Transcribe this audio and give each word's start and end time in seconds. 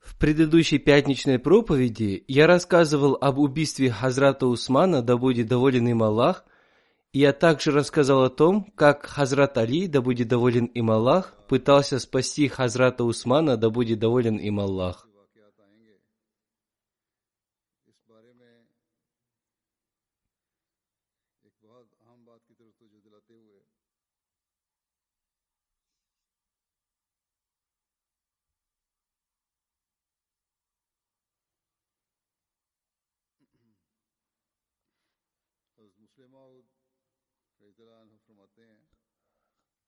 В 0.00 0.18
предыдущей 0.18 0.78
пятничной 0.78 1.38
проповеди 1.38 2.24
я 2.28 2.46
рассказывал 2.46 3.18
об 3.20 3.38
убийстве 3.38 3.90
Хазрата 3.90 4.46
Усмана, 4.46 5.02
да 5.02 5.18
будет 5.18 5.48
доволен 5.48 5.86
им 5.88 6.02
Аллах, 6.02 6.44
и 7.12 7.20
я 7.20 7.32
также 7.32 7.72
рассказал 7.72 8.24
о 8.24 8.30
том, 8.30 8.72
как 8.74 9.04
Хазрат 9.04 9.58
Али, 9.58 9.86
да 9.86 10.00
будет 10.00 10.28
доволен 10.28 10.66
им 10.66 10.90
Аллах, 10.90 11.34
пытался 11.48 11.98
спасти 11.98 12.48
Хазрата 12.48 13.04
Усмана, 13.04 13.56
да 13.56 13.68
будет 13.68 13.98
доволен 13.98 14.36
им 14.36 14.60
Аллах. 14.60 15.06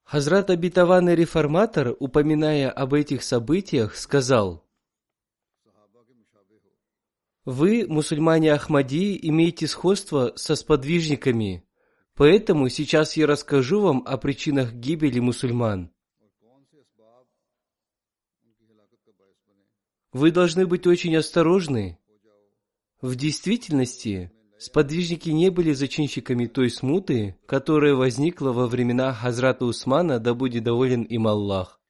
Хазрат 0.09 0.49
обетованный 0.49 1.15
реформатор, 1.15 1.95
упоминая 2.01 2.71
об 2.71 2.95
этих 2.95 3.23
событиях, 3.23 3.95
сказал, 3.95 4.67
«Вы, 7.45 7.87
мусульмане 7.87 8.55
Ахмади, 8.55 9.19
имеете 9.21 9.67
сходство 9.67 10.33
со 10.37 10.55
сподвижниками, 10.55 11.69
поэтому 12.15 12.71
сейчас 12.71 13.19
я 13.19 13.27
расскажу 13.27 13.83
вам 13.83 14.03
о 14.07 14.17
причинах 14.17 14.73
гибели 14.73 15.19
мусульман». 15.19 15.93
Вы 20.13 20.31
должны 20.31 20.67
быть 20.67 20.87
очень 20.87 21.15
осторожны. 21.17 21.99
В 23.03 23.15
действительности, 23.15 24.33
Сподвижники 24.59 25.31
не 25.31 25.51
были 25.51 25.73
зачинщиками 25.73 26.47
той 26.47 26.69
смуты, 26.69 27.37
которая 27.47 27.95
возникла 27.95 28.51
во 28.51 28.67
времена 28.67 29.13
Хазрата 29.13 29.65
Усмана, 29.65 30.19
да 30.19 30.35
будет 30.35 30.65
доволен 30.65 31.03
им 31.03 31.29
Аллах. 31.29 31.81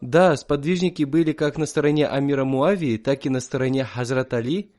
Да, 0.00 0.34
сподвижники 0.36 1.04
были 1.04 1.32
как 1.32 1.58
на 1.58 1.66
стороне 1.66 2.06
Амира 2.06 2.44
Муави, 2.44 2.96
так 2.96 3.26
и 3.26 3.28
на 3.28 3.40
стороне 3.40 3.84
Хазрат 3.84 4.32
Али, 4.32 4.72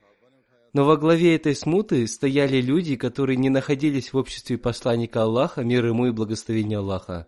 но 0.73 0.85
во 0.85 0.97
главе 0.97 1.35
этой 1.35 1.55
смуты 1.55 2.07
стояли 2.07 2.59
люди, 2.59 2.95
которые 2.95 3.37
не 3.37 3.49
находились 3.49 4.13
в 4.13 4.17
обществе 4.17 4.57
посланника 4.57 5.21
Аллаха, 5.21 5.63
мир 5.63 5.85
ему 5.85 6.07
и 6.07 6.11
благословение 6.11 6.79
Аллаха. 6.79 7.27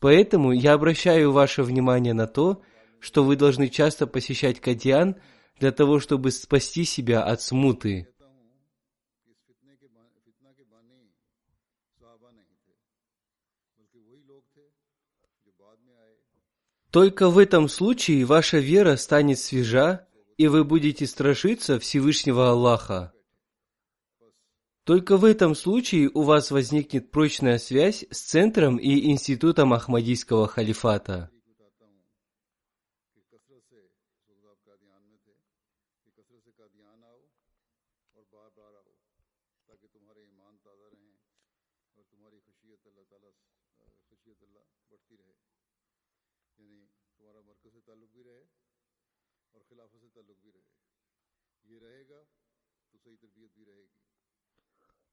Поэтому 0.00 0.50
я 0.50 0.72
обращаю 0.72 1.30
ваше 1.30 1.62
внимание 1.62 2.12
на 2.12 2.26
то, 2.26 2.62
что 2.98 3.22
вы 3.22 3.36
должны 3.36 3.68
часто 3.68 4.08
посещать 4.08 4.58
Кадьян– 4.58 5.14
для 5.58 5.72
того, 5.72 6.00
чтобы 6.00 6.30
спасти 6.30 6.84
себя 6.84 7.22
от 7.22 7.40
смуты. 7.40 8.08
Только 16.90 17.28
в 17.28 17.36
этом 17.38 17.68
случае 17.68 18.24
ваша 18.24 18.58
вера 18.58 18.96
станет 18.96 19.38
свежа, 19.38 20.08
и 20.38 20.48
вы 20.48 20.64
будете 20.64 21.06
страшиться 21.06 21.78
Всевышнего 21.78 22.50
Аллаха. 22.50 23.12
Только 24.84 25.16
в 25.16 25.24
этом 25.24 25.54
случае 25.54 26.10
у 26.14 26.22
вас 26.22 26.50
возникнет 26.50 27.10
прочная 27.10 27.58
связь 27.58 28.06
с 28.10 28.20
центром 28.20 28.76
и 28.76 29.10
институтом 29.10 29.72
Ахмадийского 29.72 30.46
халифата. 30.46 31.30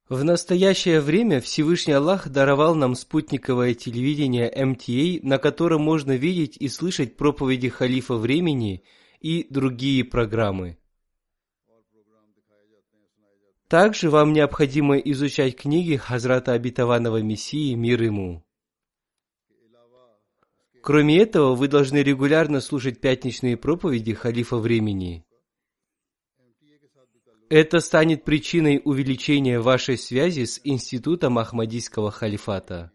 В 0.09 0.24
настоящее 0.24 1.00
время 1.00 1.40
Всевышний 1.40 1.94
Аллах 1.94 2.28
даровал 2.28 2.76
нам 2.76 2.94
спутниковое 2.94 3.74
телевидение 3.74 4.52
МТА, 4.54 5.26
на 5.26 5.38
котором 5.40 5.81
можно 5.81 6.16
видеть 6.16 6.58
и 6.58 6.68
слышать 6.68 7.16
проповеди 7.16 7.70
халифа 7.70 8.16
времени 8.16 8.84
и 9.22 9.48
другие 9.50 10.04
программы. 10.04 10.78
Также 13.69 14.10
вам 14.10 14.34
необходимо 14.34 14.98
изучать 14.98 15.56
книги 15.56 15.95
Хазрата 15.95 16.51
Обетованного 16.51 17.22
Мессии 17.24 17.74
«Мир 17.74 18.04
ему». 18.04 18.44
Кроме 20.84 21.18
этого, 21.18 21.56
вы 21.56 21.69
должны 21.69 22.04
регулярно 22.04 22.60
слушать 22.60 23.00
пятничные 23.00 23.56
проповеди 23.57 24.13
халифа 24.13 24.57
времени– 24.57 25.25
это 27.56 27.82
станет 27.82 28.24
причиной 28.24 28.82
увеличения 28.84 29.60
вашей 29.60 29.96
связи 29.96 30.46
с 30.46 30.60
институтом 30.64 31.38
Ахмадийского 31.38 32.10
халифата. 32.10 32.92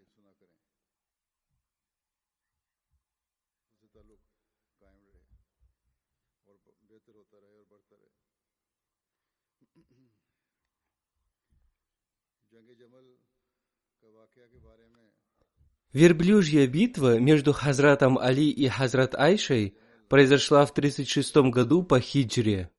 Верблюжья 15.92 16.66
битва 16.66 17.20
между 17.20 17.52
Хазратом 17.52 18.18
Али 18.18 18.50
и 18.50 18.66
Хазрат 18.66 19.14
Айшей 19.14 19.78
произошла 20.08 20.66
в 20.66 20.74
36 20.74 21.36
году 21.52 21.84
по 21.84 22.00
хиджре. 22.00 22.72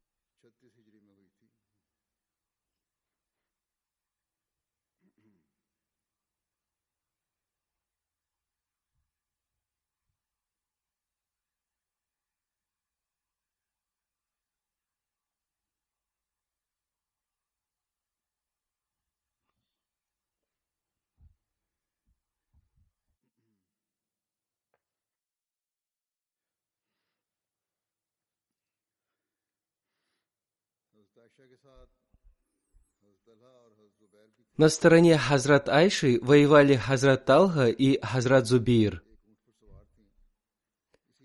На 34.57 34.67
стороне 34.67 35.17
Хазрат 35.17 35.69
Айши 35.69 36.19
воевали 36.21 36.75
Хазрат 36.75 37.25
Талха 37.25 37.67
и 37.67 37.99
Хазрат 38.01 38.45
Зубейр. 38.45 39.01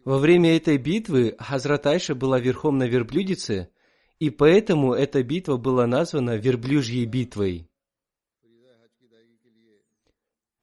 Во 0.04 0.19
время 0.19 0.56
этой 0.56 0.78
битвы 0.78 1.34
Хазрат 1.38 1.86
Айша 1.86 2.14
была 2.14 2.38
верхом 2.38 2.78
на 2.78 2.84
верблюдице, 2.84 3.70
и 4.19 4.31
поэтому 4.31 4.92
эта 4.92 5.22
битва 5.22 5.56
была 5.56 5.86
названа 5.86 6.36
Верблюжьей 6.36 7.06
битвой. 7.06 7.69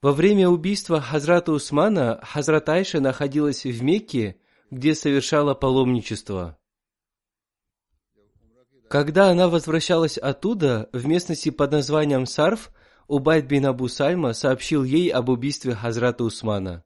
Во 0.02 0.14
время 0.14 0.48
убийства 0.48 1.02
Хазрата 1.02 1.52
Усмана 1.52 2.20
Хазрат 2.24 2.70
Айша 2.70 3.02
находилась 3.02 3.66
в 3.66 3.84
Мекке, 3.84 4.40
где 4.70 4.96
совершала 4.96 5.54
паломничество. 5.54 6.58
Когда 8.92 9.30
она 9.30 9.48
возвращалась 9.48 10.18
оттуда, 10.18 10.90
в 10.92 11.08
местности 11.08 11.50
под 11.50 11.72
названием 11.72 12.26
Сарф, 12.26 12.74
Убайд 13.08 13.46
бин 13.46 13.66
Абу 13.66 13.88
Сальма 13.88 14.34
сообщил 14.34 14.84
ей 14.84 15.08
об 15.08 15.30
убийстве 15.30 15.74
Хазрата 15.74 16.26
Усмана. 16.26 16.84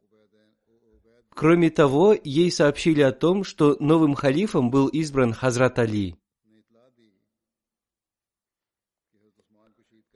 Кроме 1.32 1.72
того, 1.72 2.16
ей 2.24 2.52
сообщили 2.52 3.02
о 3.02 3.12
том, 3.12 3.44
что 3.44 3.76
новым 3.80 4.14
халифом 4.14 4.70
был 4.70 4.88
избран 4.88 5.34
Хазрат 5.34 5.80
Али. 5.80 6.16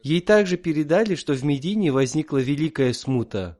Ей 0.04 0.22
также 0.22 0.58
передали, 0.58 1.16
что 1.16 1.34
в 1.34 1.44
Медине 1.44 1.92
возникла 1.92 2.38
великая 2.38 2.94
смута. 2.94 3.58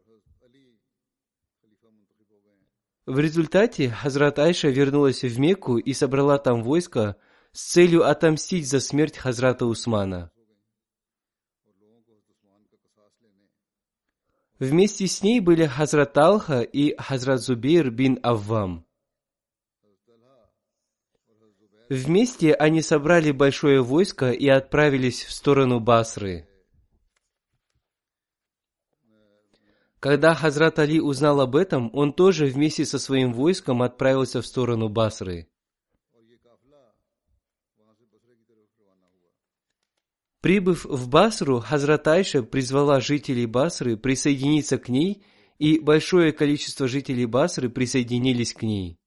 В 3.08 3.18
результате 3.18 3.90
Хазрат 3.90 4.38
Айша 4.38 4.70
вернулась 4.70 5.24
в 5.24 5.40
Мекку 5.40 5.80
и 5.80 5.94
собрала 5.94 6.38
там 6.38 6.62
войско, 6.62 7.18
с 7.52 7.72
целью 7.72 8.06
отомстить 8.06 8.68
за 8.68 8.80
смерть 8.80 9.18
Хазрата 9.18 9.66
Усмана. 9.66 10.32
Вместе 14.60 15.08
с 15.08 15.24
ней 15.24 15.40
были 15.40 15.66
Хазрат 15.66 16.18
Алха 16.18 16.62
и 16.62 16.96
Хазрат 16.98 17.40
Зубейр 17.42 17.90
бин 17.92 18.20
Аввам. 18.24 18.86
Вместе 21.90 22.54
они 22.54 22.82
собрали 22.82 23.32
большое 23.32 23.82
войско 23.82 24.32
и 24.32 24.48
отправились 24.48 25.24
в 25.24 25.32
сторону 25.32 25.80
Басры. 25.80 26.48
Когда 30.00 30.36
Хазрат 30.36 30.78
Али 30.78 31.02
узнал 31.02 31.42
об 31.42 31.56
этом, 31.56 31.90
он 31.94 32.14
тоже 32.14 32.46
вместе 32.46 32.86
со 32.86 33.00
своим 33.00 33.34
войском 33.34 33.82
отправился 33.82 34.42
в 34.42 34.46
сторону 34.46 34.88
Басры. 34.88 35.50
Прибыв 40.42 40.86
в 40.86 41.10
Басру, 41.10 41.60
Хазрат 41.60 42.08
Айша 42.08 42.44
призвала 42.44 43.02
жителей 43.02 43.46
Басры 43.46 43.98
присоединиться 43.98 44.78
к 44.78 44.88
ней, 44.88 45.24
и 45.58 45.80
большое 45.80 46.32
количество 46.32 46.88
жителей 46.88 47.26
Басры 47.26 47.70
присоединились 47.70 48.54
к 48.54 48.62
ней. 48.64 48.98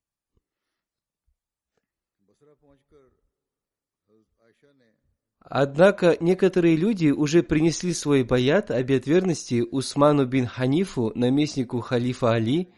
Однако 5.39 6.17
некоторые 6.19 6.75
люди 6.75 7.09
уже 7.09 7.43
принесли 7.43 7.93
свой 7.93 8.23
баят 8.23 8.71
обет 8.71 9.07
верности 9.07 9.61
Усману 9.61 10.25
бин 10.25 10.47
Ханифу, 10.47 11.11
наместнику 11.15 11.79
халифа 11.79 12.31
Али, 12.33 12.69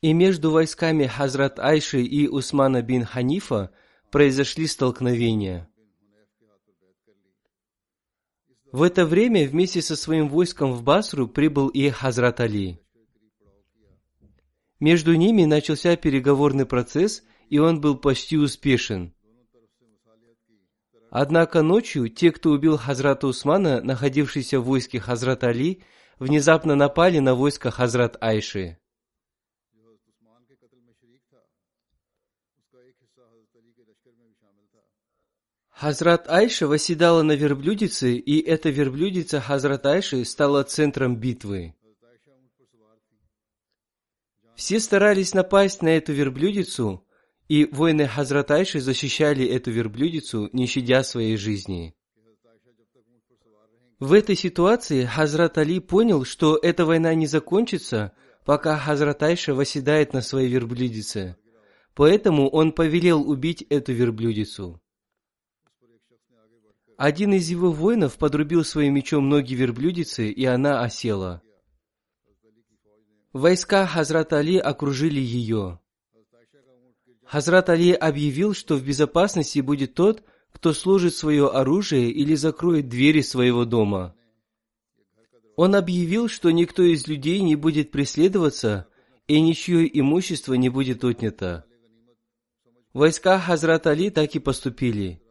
и 0.00 0.12
между 0.12 0.50
войсками 0.50 1.06
Хазрат 1.06 1.58
Айши 1.58 2.02
и 2.02 2.28
Усмана 2.28 2.82
бин 2.82 3.04
Ханифа 3.04 3.70
произошли 4.10 4.66
столкновения. 4.66 5.67
В 8.70 8.82
это 8.82 9.06
время 9.06 9.48
вместе 9.48 9.80
со 9.80 9.96
своим 9.96 10.28
войском 10.28 10.72
в 10.72 10.82
Басру 10.82 11.26
прибыл 11.26 11.68
и 11.68 11.88
Хазрат 11.88 12.40
Али. 12.40 12.78
Между 14.78 15.14
ними 15.14 15.44
начался 15.44 15.96
переговорный 15.96 16.66
процесс, 16.66 17.22
и 17.48 17.58
он 17.58 17.80
был 17.80 17.96
почти 17.96 18.36
успешен. 18.36 19.14
Однако 21.10 21.62
ночью 21.62 22.10
те, 22.10 22.30
кто 22.30 22.50
убил 22.50 22.76
Хазрата 22.76 23.26
Усмана, 23.26 23.80
находившийся 23.80 24.60
в 24.60 24.64
войске 24.64 25.00
Хазрат 25.00 25.44
Али, 25.44 25.82
внезапно 26.18 26.74
напали 26.74 27.18
на 27.20 27.34
войско 27.34 27.70
Хазрат 27.70 28.18
Айши. 28.20 28.78
Хазрат 35.80 36.28
Айша 36.28 36.66
восседала 36.66 37.22
на 37.22 37.36
верблюдице, 37.36 38.16
и 38.16 38.40
эта 38.40 38.68
верблюдица 38.68 39.40
Хазрат 39.40 39.86
Айши 39.86 40.24
стала 40.24 40.64
центром 40.64 41.16
битвы. 41.16 41.72
Все 44.56 44.80
старались 44.80 45.34
напасть 45.34 45.80
на 45.82 45.90
эту 45.90 46.12
верблюдицу, 46.12 47.06
и 47.46 47.64
воины 47.66 48.08
Хазрат 48.08 48.50
Айши 48.50 48.80
защищали 48.80 49.46
эту 49.46 49.70
верблюдицу, 49.70 50.50
не 50.52 50.66
щадя 50.66 51.04
своей 51.04 51.36
жизни. 51.36 51.94
В 54.00 54.14
этой 54.14 54.34
ситуации 54.34 55.04
Хазрат 55.04 55.58
Али 55.58 55.78
понял, 55.78 56.24
что 56.24 56.58
эта 56.60 56.86
война 56.86 57.14
не 57.14 57.28
закончится, 57.28 58.14
пока 58.44 58.76
Хазрат 58.76 59.22
Айша 59.22 59.54
восседает 59.54 60.12
на 60.12 60.22
своей 60.22 60.48
верблюдице. 60.48 61.36
Поэтому 61.94 62.48
он 62.48 62.72
повелел 62.72 63.30
убить 63.30 63.62
эту 63.70 63.92
верблюдицу. 63.92 64.82
Один 66.98 67.32
из 67.32 67.48
его 67.48 67.70
воинов 67.70 68.18
подрубил 68.18 68.64
своим 68.64 68.94
мечом 68.94 69.28
ноги 69.28 69.54
верблюдицы, 69.54 70.32
и 70.32 70.44
она 70.44 70.82
осела. 70.82 71.40
Войска 73.32 73.86
Хазрат 73.86 74.32
Али 74.32 74.58
окружили 74.58 75.20
ее. 75.20 75.78
Хазрат 77.24 77.68
Али 77.68 77.92
объявил, 77.92 78.52
что 78.52 78.74
в 78.74 78.82
безопасности 78.82 79.60
будет 79.60 79.94
тот, 79.94 80.24
кто 80.50 80.72
служит 80.72 81.14
свое 81.14 81.48
оружие 81.48 82.10
или 82.10 82.34
закроет 82.34 82.88
двери 82.88 83.20
своего 83.20 83.64
дома. 83.64 84.16
Он 85.54 85.76
объявил, 85.76 86.28
что 86.28 86.50
никто 86.50 86.82
из 86.82 87.06
людей 87.06 87.42
не 87.42 87.54
будет 87.54 87.92
преследоваться, 87.92 88.88
и 89.28 89.40
ничье 89.40 89.88
имущество 90.00 90.54
не 90.54 90.68
будет 90.68 91.04
отнято. 91.04 91.64
Войска 92.92 93.38
Хазрат 93.38 93.86
Али 93.86 94.10
так 94.10 94.34
и 94.34 94.40
поступили. 94.40 95.22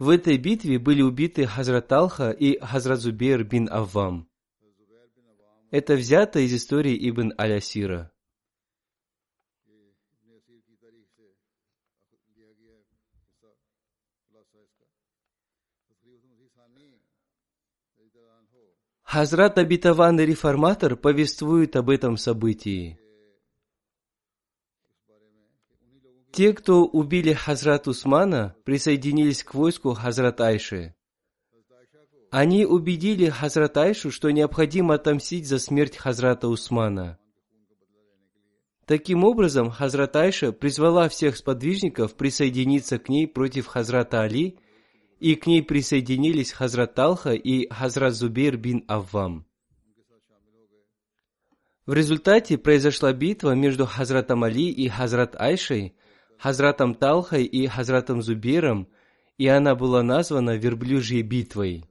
В 0.00 0.08
этой 0.08 0.38
битве 0.38 0.78
были 0.78 1.02
убиты 1.02 1.46
Хазрат 1.46 1.92
Алха 1.92 2.30
и 2.30 2.58
Хазрат 2.58 3.00
Зубейр 3.00 3.44
бин 3.44 3.68
Аввам. 3.70 4.30
Это 5.70 5.94
взято 5.94 6.38
из 6.40 6.54
истории 6.54 6.96
Ибн 7.10 7.34
Алясира. 7.36 8.10
Хазрат 19.02 19.58
обетованный 19.58 20.24
реформатор 20.24 20.96
повествует 20.96 21.76
об 21.76 21.90
этом 21.90 22.16
событии. 22.16 22.98
Те, 26.32 26.52
кто 26.52 26.84
убили 26.84 27.32
Хазрат 27.32 27.88
Усмана, 27.88 28.54
присоединились 28.64 29.42
к 29.42 29.54
войску 29.54 29.94
Хазрат 29.94 30.40
Айши. 30.40 30.94
Они 32.30 32.64
убедили 32.64 33.28
Хазрат 33.28 33.76
Айшу, 33.76 34.12
что 34.12 34.30
необходимо 34.30 34.94
отомстить 34.94 35.48
за 35.48 35.58
смерть 35.58 35.96
Хазрата 35.96 36.46
Усмана. 36.46 37.18
Таким 38.86 39.24
образом, 39.24 39.70
Хазрат 39.70 40.14
Айша 40.16 40.52
призвала 40.52 41.08
всех 41.08 41.36
сподвижников 41.36 42.14
присоединиться 42.14 42.98
к 42.98 43.08
ней 43.08 43.26
против 43.26 43.66
Хазрата 43.66 44.22
Али, 44.22 44.58
и 45.18 45.34
к 45.34 45.46
ней 45.46 45.62
присоединились 45.62 46.52
Хазрат 46.52 46.98
Алха 46.98 47.32
и 47.32 47.68
Хазрат 47.68 48.14
Зубейр 48.14 48.56
бин 48.56 48.84
Аввам. 48.86 49.46
В 51.86 51.92
результате 51.92 52.56
произошла 52.56 53.12
битва 53.12 53.56
между 53.56 53.84
Хазратом 53.86 54.44
Али 54.44 54.70
и 54.70 54.88
Хазрат 54.88 55.34
Айшей, 55.40 55.96
Хазратом 56.40 56.94
Талхой 56.94 57.44
и 57.44 57.66
Хазратом 57.66 58.22
Зубиром, 58.22 58.88
и 59.36 59.46
она 59.46 59.74
была 59.74 60.02
названа 60.02 60.56
Верблюжьей 60.56 61.20
битвой. 61.22 61.84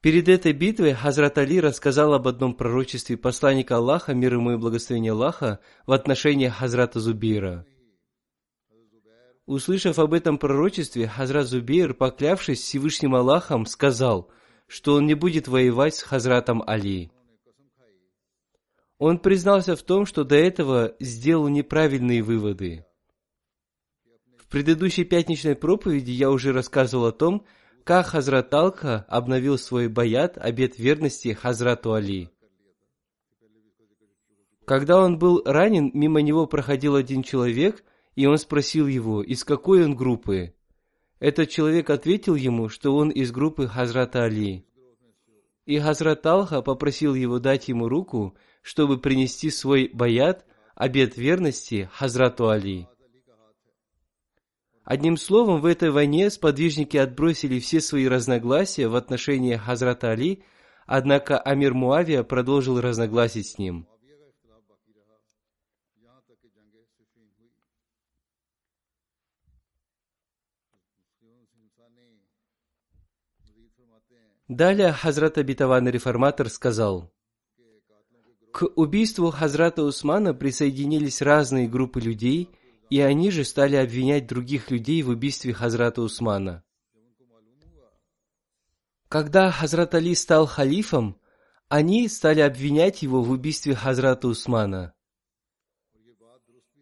Перед 0.00 0.28
этой 0.28 0.52
битвой 0.52 0.94
Хазрат 0.94 1.38
Али 1.38 1.60
рассказал 1.60 2.14
об 2.14 2.26
одном 2.26 2.54
пророчестве 2.54 3.16
посланника 3.16 3.76
Аллаха, 3.76 4.12
мир 4.12 4.34
ему 4.34 4.52
и 4.52 4.56
благословения 4.56 5.12
Аллаха, 5.12 5.60
в 5.86 5.92
отношении 5.92 6.48
Хазрата 6.48 6.98
Зубира. 6.98 7.64
Услышав 9.46 9.98
об 9.98 10.14
этом 10.14 10.36
пророчестве, 10.38 11.06
Хазрат 11.06 11.46
Зубейр, 11.46 11.94
поклявшись 11.94 12.60
Всевышним 12.60 13.14
Аллахом, 13.14 13.66
сказал, 13.66 14.30
что 14.66 14.94
он 14.94 15.06
не 15.06 15.14
будет 15.14 15.46
воевать 15.46 15.94
с 15.94 16.02
Хазратом 16.02 16.62
Али. 16.66 17.12
Он 19.00 19.18
признался 19.18 19.76
в 19.76 19.82
том, 19.82 20.04
что 20.04 20.24
до 20.24 20.36
этого 20.36 20.94
сделал 21.00 21.48
неправильные 21.48 22.22
выводы. 22.22 22.84
предыдущей 24.50 25.04
пятничной 25.04 25.56
проповеди 25.56 26.10
я 26.10 26.30
уже 26.30 26.52
рассказывал 26.52 27.06
о 27.06 27.12
том, 27.12 27.46
как 27.82 28.08
Хазрат 28.08 28.52
Алка 28.52 29.06
обновил 29.08 29.56
свой 29.56 29.88
баят, 29.88 30.36
обет 30.36 30.78
верности 30.78 31.32
Хазрату 31.32 31.94
Али. 31.94 32.28
Когда 34.66 35.02
он 35.02 35.18
был 35.18 35.42
ранен, 35.46 35.90
мимо 35.94 36.20
него 36.20 36.46
проходил 36.46 36.94
один 36.94 37.22
человек, 37.22 37.82
и 38.16 38.26
он 38.26 38.36
спросил 38.36 38.86
его, 38.86 39.22
из 39.22 39.44
какой 39.44 39.82
он 39.82 39.96
группы. 39.96 40.52
Этот 41.20 41.48
человек 41.48 41.88
ответил 41.88 42.34
ему, 42.34 42.68
что 42.68 42.94
он 42.94 43.08
из 43.08 43.32
группы 43.32 43.66
Хазрата 43.66 44.24
Али. 44.24 44.66
И 45.64 45.78
Хазрат 45.78 46.26
Алха 46.26 46.60
попросил 46.60 47.14
его 47.14 47.38
дать 47.38 47.68
ему 47.68 47.88
руку, 47.88 48.36
чтобы 48.62 48.98
принести 48.98 49.50
свой 49.50 49.90
баят, 49.92 50.46
обет 50.74 51.16
верности 51.16 51.90
Хазрату 51.92 52.48
Али. 52.48 52.86
Одним 54.84 55.16
словом, 55.16 55.60
в 55.60 55.66
этой 55.66 55.90
войне 55.90 56.30
сподвижники 56.30 56.96
отбросили 56.96 57.60
все 57.60 57.80
свои 57.80 58.08
разногласия 58.08 58.88
в 58.88 58.96
отношении 58.96 59.54
Хазрата 59.54 60.10
Али, 60.10 60.42
однако 60.86 61.38
Амир 61.38 61.74
Муавия 61.74 62.22
продолжил 62.24 62.80
разногласить 62.80 63.46
с 63.46 63.58
ним. 63.58 63.86
Далее 74.48 74.90
Хазрат 74.90 75.38
Абитаван 75.38 75.88
Реформатор 75.88 76.48
сказал, 76.48 77.12
к 78.52 78.66
убийству 78.76 79.30
Хазрата 79.30 79.82
Усмана 79.82 80.34
присоединились 80.34 81.22
разные 81.22 81.68
группы 81.68 82.00
людей, 82.00 82.50
и 82.88 83.00
они 83.00 83.30
же 83.30 83.44
стали 83.44 83.76
обвинять 83.76 84.26
других 84.26 84.70
людей 84.70 85.02
в 85.02 85.10
убийстве 85.10 85.52
Хазрата 85.52 86.02
Усмана. 86.02 86.64
Когда 89.08 89.50
Хазрат 89.50 89.94
Али 89.94 90.14
стал 90.14 90.46
халифом, 90.46 91.20
они 91.68 92.08
стали 92.08 92.40
обвинять 92.40 93.02
его 93.02 93.22
в 93.22 93.30
убийстве 93.30 93.74
Хазрата 93.74 94.28
Усмана. 94.28 94.94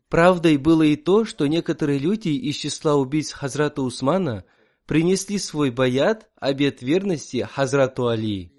Правдой 0.09 0.57
было 0.57 0.83
и 0.83 0.97
то, 0.97 1.25
что 1.25 1.47
некоторые 1.47 1.99
люди 1.99 2.31
из 2.31 2.57
числа 2.57 2.97
убийц 2.97 3.33
Хазрата 3.33 3.83
Усмана– 3.83 4.45
принесли 4.89 5.39
свой 5.39 5.71
баят, 5.71 6.31
обет 6.41 6.81
верности 6.81 7.47
Хазрату 7.49 8.09
Али. 8.09 8.51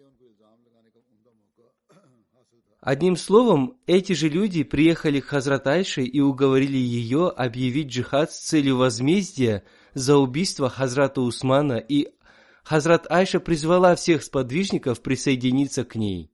Одним 2.81 3.17
словом, 3.17 3.77
эти 3.87 4.13
же 4.13 4.29
люди 4.29 4.63
приехали 4.63 5.19
к 5.19 5.25
Хазрат 5.25 5.67
Айше 5.67 6.01
и 6.03 6.21
уговорили 6.21 6.77
ее 6.77 7.27
объявить 7.27 7.89
джихад 7.89 8.31
с 8.31 8.39
целью 8.39 8.77
возмездия 8.77 9.65
за 9.93 10.15
убийство 10.15 10.69
Хазрата 10.69 11.19
Усмана, 11.19 11.77
и 11.77 12.07
Хазрат 12.63 13.05
Айша 13.11 13.41
призвала 13.41 13.95
всех 13.95 14.23
сподвижников 14.23 15.01
присоединиться 15.01 15.83
к 15.83 15.95
ней. 15.95 16.31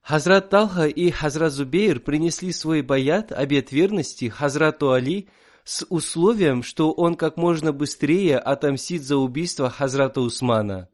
Хазрат 0.00 0.48
Талха 0.48 0.86
и 0.86 1.10
Хазрат 1.10 1.52
Зубейр 1.52 2.00
принесли 2.00 2.52
свой 2.52 2.80
баят, 2.80 3.32
обет 3.32 3.70
верности 3.70 4.28
Хазрату 4.28 4.92
Али 4.92 5.28
с 5.70 5.86
условием, 5.88 6.64
что 6.64 6.90
он 6.90 7.14
как 7.14 7.36
можно 7.36 7.72
быстрее 7.72 8.38
отомстит 8.38 9.04
за 9.04 9.16
убийство 9.16 9.70
Хазрата 9.70 10.20
Усмана. 10.20 10.88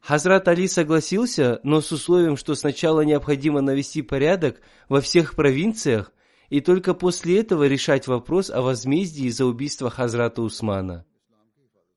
Хазрат 0.00 0.48
Али 0.48 0.66
согласился, 0.66 1.60
но 1.62 1.82
с 1.82 1.92
условием, 1.92 2.38
что 2.38 2.54
сначала 2.54 3.02
необходимо 3.02 3.60
навести 3.60 4.00
порядок 4.00 4.62
во 4.88 5.02
всех 5.02 5.34
провинциях 5.34 6.10
и 6.48 6.62
только 6.62 6.94
после 6.94 7.40
этого 7.40 7.66
решать 7.66 8.06
вопрос 8.06 8.48
о 8.48 8.62
возмездии 8.62 9.28
за 9.28 9.44
убийство 9.44 9.90
Хазрата 9.90 10.40
Усмана. 10.40 11.04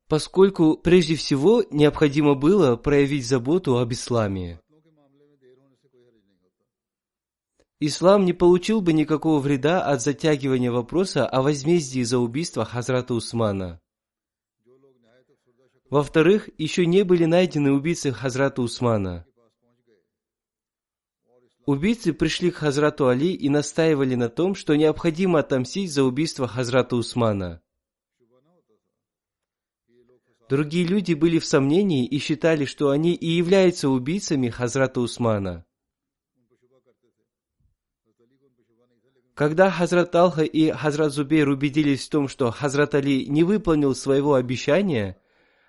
Поскольку 0.10 0.76
прежде 0.76 1.16
всего 1.16 1.64
необходимо 1.72 2.36
было 2.36 2.76
проявить 2.76 3.26
заботу 3.26 3.78
об 3.78 3.94
исламе. 3.94 4.60
Ислам 7.82 8.26
не 8.26 8.34
получил 8.34 8.82
бы 8.82 8.92
никакого 8.92 9.40
вреда 9.40 9.82
от 9.82 10.02
затягивания 10.02 10.70
вопроса 10.70 11.26
о 11.26 11.42
возмездии 11.42 12.04
за 12.04 12.20
убийство 12.20 12.66
Хазрата 12.66 13.14
Усмана. 13.14 13.80
Во-вторых, 15.90 16.50
еще 16.58 16.86
не 16.86 17.04
были 17.04 17.24
найдены 17.24 17.72
убийцы 17.72 18.12
Хазрата 18.12 18.62
Усмана. 18.62 19.26
Убийцы 21.66 22.14
пришли 22.14 22.52
к 22.52 22.56
Хазрату 22.56 23.08
Али 23.08 23.34
и 23.34 23.48
настаивали 23.48 24.16
на 24.16 24.28
том, 24.28 24.56
что 24.56 24.76
необходимо 24.76 25.40
отомстить 25.40 25.94
за 25.94 26.04
убийство 26.04 26.48
Хазрата 26.48 26.98
Усмана. 26.98 27.62
Другие 30.50 30.86
люди 30.86 31.14
были 31.14 31.40
в 31.40 31.46
сомнении 31.46 32.06
и 32.06 32.18
считали, 32.18 32.66
что 32.66 32.90
они 32.90 33.14
и 33.14 33.28
являются 33.28 33.88
убийцами 33.88 34.50
Хазрата 34.50 35.00
Усмана. 35.00 35.66
Когда 39.40 39.72
Хазрат 39.72 40.14
Алха 40.16 40.44
и 40.44 40.70
Хазрат 40.70 41.14
Зубейр 41.14 41.48
убедились 41.48 42.06
в 42.06 42.10
том, 42.10 42.28
что 42.28 42.52
Хазрат 42.52 42.94
Али 42.94 43.26
не 43.26 43.46
выполнил 43.46 43.96
своего 43.96 44.34
обещания, 44.34 45.16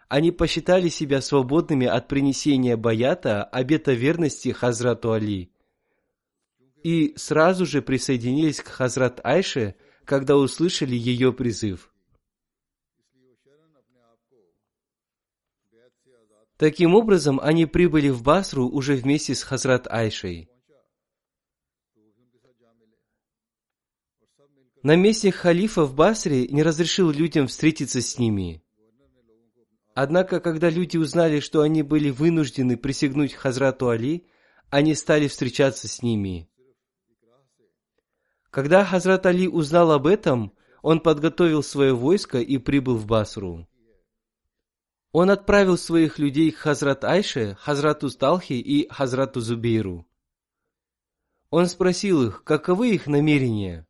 они 0.09 0.33
посчитали 0.33 0.89
себя 0.89 1.21
свободными 1.21 1.87
от 1.87 2.09
принесения 2.09 2.77
баята, 2.77 3.45
обета 3.45 3.93
верности 3.93 4.49
Хазрату 4.49 5.13
Али. 5.13 5.53
И 6.83 7.15
сразу 7.17 7.65
же 7.65 7.81
присоединились 7.81 8.61
к 8.61 8.67
Хазрат 8.67 9.21
Айше, 9.23 9.77
когда 10.05 10.37
услышали 10.37 10.97
ее 10.97 11.33
призыв. 11.33 11.93
Таким 16.57 16.97
образом, 16.97 17.39
они 17.41 17.67
прибыли 17.67 18.09
в 18.09 18.25
Басру 18.25 18.69
уже 18.69 18.97
вместе 18.97 19.37
с 19.37 19.45
Хазрат 19.45 19.87
Айшей. 19.87 20.50
Наместник 24.83 25.35
халифа 25.35 25.85
в 25.85 25.95
Басре 25.95 26.49
не 26.49 26.63
разрешил 26.63 27.11
людям 27.11 27.49
встретиться 27.49 28.01
с 28.01 28.19
ними. 28.19 28.63
Однако, 29.95 30.41
когда 30.41 30.71
люди 30.71 30.97
узнали, 30.97 31.41
что 31.41 31.61
они 31.61 31.83
были 31.83 32.09
вынуждены 32.09 32.79
присягнуть 32.79 33.35
Хазрату 33.35 33.91
Али, 33.91 34.27
они 34.71 34.95
стали 34.95 35.29
встречаться 35.29 35.87
с 35.87 36.03
ними. 36.03 36.49
Когда 38.51 38.83
Хазрат 38.85 39.27
Али 39.27 39.49
узнал 39.49 39.93
об 39.93 40.07
этом, 40.07 40.55
он 40.81 41.01
подготовил 41.01 41.63
свое 41.63 41.93
войско 41.93 42.39
и 42.41 42.57
прибыл 42.57 42.97
в 42.97 43.05
Басру. 43.05 43.69
Он 45.13 45.29
отправил 45.29 45.77
своих 45.77 46.19
людей 46.19 46.53
к 46.53 46.57
Хазрат 46.57 47.05
Айше, 47.05 47.59
Хазрату 47.61 48.09
Сталхи 48.09 48.55
и 48.55 48.89
Хазрату 48.89 49.41
Зубейру. 49.41 50.07
Он 51.51 51.67
спросил 51.67 52.27
их, 52.27 52.45
каковы 52.45 52.95
их 52.95 53.07
намерения 53.07 53.87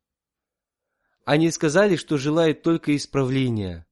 они 1.25 1.51
сказали, 1.51 1.95
что 1.95 2.17
желают 2.17 2.61
только 2.61 2.95
исправления. 2.95 3.85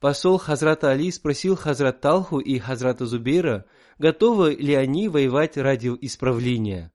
Посол 0.00 0.38
Хазрата 0.38 0.90
Али 0.90 1.10
спросил 1.10 1.56
Хазрат 1.56 2.00
Талху 2.00 2.38
и 2.38 2.58
Хазрата 2.58 3.04
Зубейра, 3.04 3.66
готовы 3.98 4.54
ли 4.54 4.74
они 4.74 5.08
воевать 5.08 5.56
ради 5.56 5.88
исправления. 6.00 6.92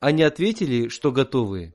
Они 0.00 0.22
ответили, 0.22 0.88
что 0.88 1.12
готовы. 1.12 1.74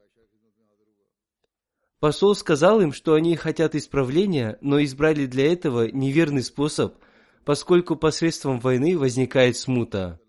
Посол 2.00 2.36
сказал 2.36 2.82
им, 2.82 2.92
что 2.92 3.14
они 3.14 3.36
хотят 3.36 3.76
исправления, 3.76 4.58
но 4.62 4.84
избрали 4.84 5.26
для 5.26 5.54
этого 5.54 5.90
неверный 5.90 6.44
способ, 6.44 6.98
поскольку 7.46 7.96
посредством 7.96 8.60
войны 8.60 8.98
возникает 8.98 9.58
смута. 9.58 10.20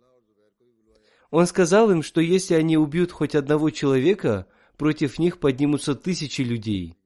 Он 1.30 1.46
сказал 1.46 1.90
им, 1.90 2.02
что 2.02 2.20
если 2.20 2.54
они 2.54 2.76
убьют 2.76 3.10
хоть 3.10 3.34
одного 3.34 3.70
человека, 3.70 4.46
против 4.76 5.18
них 5.18 5.38
поднимутся 5.38 5.94
тысячи 5.94 6.42
людей. 6.42 6.96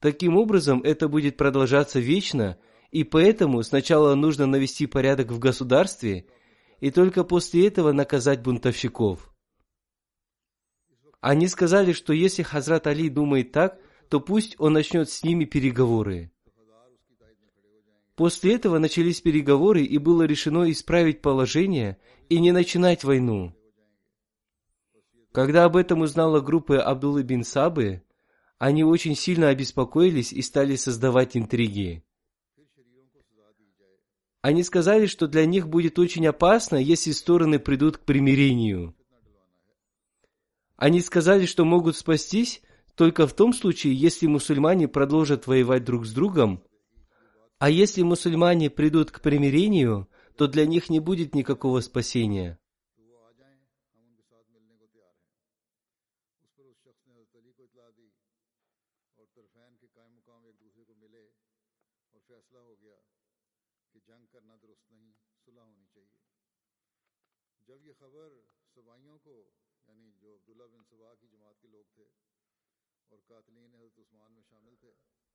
Таким 0.00 0.36
образом, 0.36 0.82
это 0.82 1.08
будет 1.08 1.36
продолжаться 1.36 2.00
вечно, 2.00 2.58
и 2.90 3.04
поэтому 3.04 3.62
сначала 3.62 4.14
нужно 4.14 4.46
навести 4.46 4.86
порядок 4.86 5.30
в 5.30 5.38
государстве, 5.38 6.26
и 6.80 6.90
только 6.90 7.24
после 7.24 7.66
этого 7.66 7.92
наказать 7.92 8.42
бунтовщиков. 8.42 9.32
Они 11.20 11.48
сказали, 11.48 11.92
что 11.92 12.12
если 12.12 12.42
Хазрат 12.42 12.86
Али 12.86 13.08
думает 13.08 13.52
так, 13.52 13.80
то 14.08 14.20
пусть 14.20 14.54
он 14.58 14.74
начнет 14.74 15.10
с 15.10 15.24
ними 15.24 15.44
переговоры. 15.44 16.30
После 18.14 18.54
этого 18.54 18.78
начались 18.78 19.20
переговоры, 19.20 19.82
и 19.82 19.98
было 19.98 20.22
решено 20.22 20.70
исправить 20.70 21.20
положение 21.20 21.98
и 22.28 22.38
не 22.38 22.52
начинать 22.52 23.04
войну. 23.04 23.54
Когда 25.36 25.66
об 25.66 25.76
этом 25.76 26.00
узнала 26.00 26.40
группа 26.40 26.82
Абдуллы 26.82 27.22
бин 27.22 27.44
Сабы, 27.44 28.02
они 28.56 28.84
очень 28.84 29.14
сильно 29.14 29.50
обеспокоились 29.50 30.32
и 30.32 30.40
стали 30.40 30.76
создавать 30.76 31.36
интриги. 31.36 32.02
Они 34.40 34.62
сказали, 34.62 35.04
что 35.04 35.28
для 35.28 35.44
них 35.44 35.68
будет 35.68 35.98
очень 35.98 36.26
опасно, 36.26 36.76
если 36.76 37.10
стороны 37.10 37.58
придут 37.58 37.98
к 37.98 38.06
примирению. 38.06 38.96
Они 40.76 41.02
сказали, 41.02 41.44
что 41.44 41.66
могут 41.66 41.98
спастись 41.98 42.62
только 42.94 43.26
в 43.26 43.34
том 43.34 43.52
случае, 43.52 43.94
если 43.94 44.26
мусульмане 44.26 44.88
продолжат 44.88 45.46
воевать 45.46 45.84
друг 45.84 46.06
с 46.06 46.14
другом, 46.14 46.64
а 47.58 47.68
если 47.68 48.00
мусульмане 48.00 48.70
придут 48.70 49.10
к 49.10 49.20
примирению, 49.20 50.08
то 50.38 50.46
для 50.46 50.64
них 50.64 50.88
не 50.88 50.98
будет 50.98 51.34
никакого 51.34 51.80
спасения. 51.80 52.58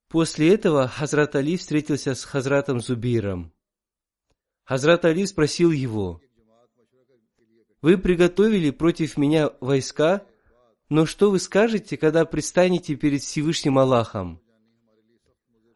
После 0.08 0.52
этого 0.52 0.88
Хазрат 0.88 1.34
Али 1.36 1.56
встретился 1.56 2.14
с 2.14 2.24
Хазратом 2.24 2.80
Зубиром. 2.80 3.50
Хазрат 4.64 5.06
Али 5.06 5.24
спросил 5.24 5.70
его, 5.70 6.20
«Вы 7.80 7.96
приготовили 7.96 8.70
против 8.70 9.16
меня 9.16 9.50
войска, 9.60 10.26
но 10.90 11.06
что 11.06 11.30
вы 11.30 11.38
скажете, 11.38 11.96
когда 11.96 12.26
предстанете 12.26 12.94
перед 12.96 13.22
Всевышним 13.22 13.78
Аллахом? 13.78 14.42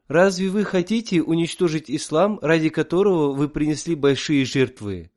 Разве 0.07 0.51
вы 0.51 0.65
хотите 0.65 1.23
уничтожить 1.23 1.91
ислам, 1.91 2.39
ради 2.43 2.69
которого 2.69 3.33
вы 3.33 3.49
принесли 3.49 3.95
большие 3.95 4.45
жертвы? 4.45 5.11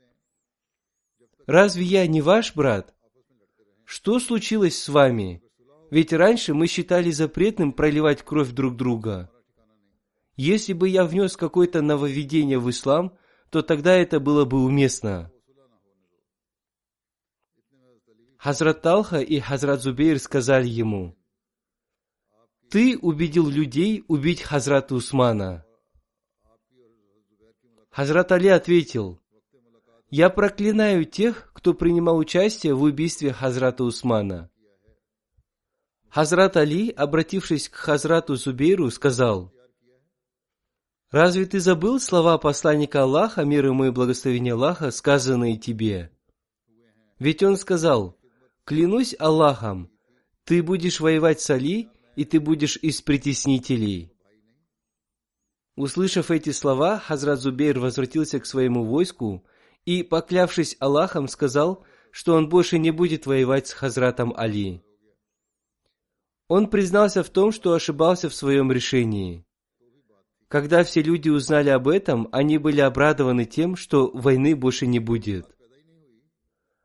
Разве 1.45 1.83
я 1.83 2.07
не 2.07 2.21
ваш 2.21 2.55
брат? 2.55 2.95
Что 3.91 4.19
случилось 4.19 4.79
с 4.79 4.88
вами? 4.88 5.41
Ведь 5.89 6.13
раньше 6.13 6.53
мы 6.53 6.67
считали 6.67 7.10
запретным 7.10 7.74
проливать 7.74 8.22
кровь 8.22 8.51
друг 8.51 8.75
друга. 8.75 9.31
Если 10.36 10.74
бы 10.74 10.88
я 10.88 11.05
внес 11.05 11.36
какое-то 11.36 11.81
нововведение 11.81 12.60
в 12.60 12.69
ислам, 12.69 13.17
то 13.50 13.63
тогда 13.63 13.96
это 13.96 14.19
было 14.19 14.46
бы 14.46 14.63
уместно. 14.63 15.31
Хазрат 18.38 18.84
Талха 18.84 19.22
и 19.22 19.39
Хазрат 19.39 19.81
Зубейр 19.81 20.19
сказали 20.19 20.67
ему, 20.67 21.17
«Ты 22.69 22.96
убедил 22.96 23.50
людей 23.50 24.03
убить 24.08 24.43
Хазрата 24.43 24.93
Усмана». 24.93 25.65
Хазрат 27.89 28.31
Али 28.34 28.50
ответил, 28.50 29.19
«Я 30.10 30.30
проклинаю 30.30 31.06
тех, 31.06 31.51
кто 31.54 31.74
принимал 31.74 32.18
участие 32.18 32.74
в 32.74 32.82
убийстве 32.82 33.32
Хазрата 33.32 33.84
Усмана». 33.84 34.50
Хазрат 36.10 36.58
Али, 36.58 36.89
обратившись 36.89 37.69
к 37.69 37.76
Хазрату 37.76 38.36
Зубейру, 38.36 38.89
сказал, 38.89 39.54
«Разве 41.12 41.45
ты 41.45 41.60
забыл 41.60 42.00
слова 42.00 42.38
посланника 42.38 43.04
Аллаха, 43.04 43.43
мир 43.43 43.67
ему 43.67 43.86
и 43.86 43.91
благословение 43.91 44.54
Аллаха, 44.54 44.89
сказанные 44.91 45.58
тебе? 45.58 46.12
Ведь 47.19 47.43
он 47.43 47.58
сказал, 47.58 48.17
«Клянусь 48.63 49.15
Аллахом, 49.19 49.91
ты 50.43 50.63
будешь 50.63 51.00
воевать 51.00 51.41
с 51.41 51.50
Али, 51.50 51.89
и 52.15 52.26
ты 52.26 52.39
будешь 52.39 52.78
из 52.78 53.02
притеснителей». 53.02 54.12
Услышав 55.76 56.32
эти 56.32 56.52
слова, 56.52 57.00
Хазрат 57.00 57.39
Зубейр 57.39 57.80
возвратился 57.80 58.39
к 58.39 58.45
своему 58.45 58.84
войску 58.84 59.45
и, 59.86 60.04
поклявшись 60.04 60.76
Аллахом, 60.80 61.28
сказал, 61.28 61.86
что 62.12 62.36
он 62.36 62.50
больше 62.50 62.78
не 62.80 62.92
будет 62.92 63.26
воевать 63.26 63.68
с 63.68 63.74
Хазратом 63.74 64.34
Али. 64.36 64.84
Он 66.48 66.68
признался 66.68 67.24
в 67.24 67.30
том, 67.30 67.52
что 67.52 67.74
ошибался 67.74 68.30
в 68.30 68.36
своем 68.36 68.72
решении. 68.72 69.46
Когда 70.48 70.84
все 70.84 71.04
люди 71.04 71.30
узнали 71.30 71.70
об 71.70 71.88
этом, 71.88 72.28
они 72.32 72.58
были 72.58 72.82
обрадованы 72.82 73.46
тем, 73.46 73.76
что 73.76 74.10
войны 74.12 74.56
больше 74.56 74.88
не 74.88 74.98
будет. 75.00 75.46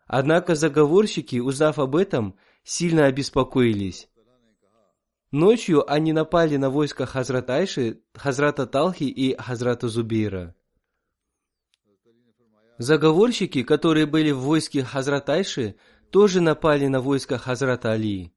Однако 0.06 0.54
заговорщики, 0.54 1.36
узнав 1.36 1.78
об 1.78 1.96
этом, 1.96 2.36
сильно 2.62 3.06
обеспокоились. 3.06 4.08
Ночью 5.30 5.90
они 5.90 6.12
напали 6.12 6.56
на 6.56 6.68
войско 6.68 7.06
Хазрат 7.06 7.48
Айши, 7.50 8.02
Хазрата 8.14 8.66
Талхи 8.66 9.04
и 9.04 9.34
Хазрата 9.34 9.88
Зубейра. 9.88 10.54
Заговорщики, 12.78 13.62
которые 13.62 14.06
были 14.06 14.32
в 14.32 14.40
войске 14.40 14.82
Хазрат 14.82 15.28
Айши, 15.28 15.76
тоже 16.10 16.40
напали 16.40 16.86
на 16.86 17.00
войско 17.00 17.38
Хазрата 17.38 17.92
Али. 17.92 18.32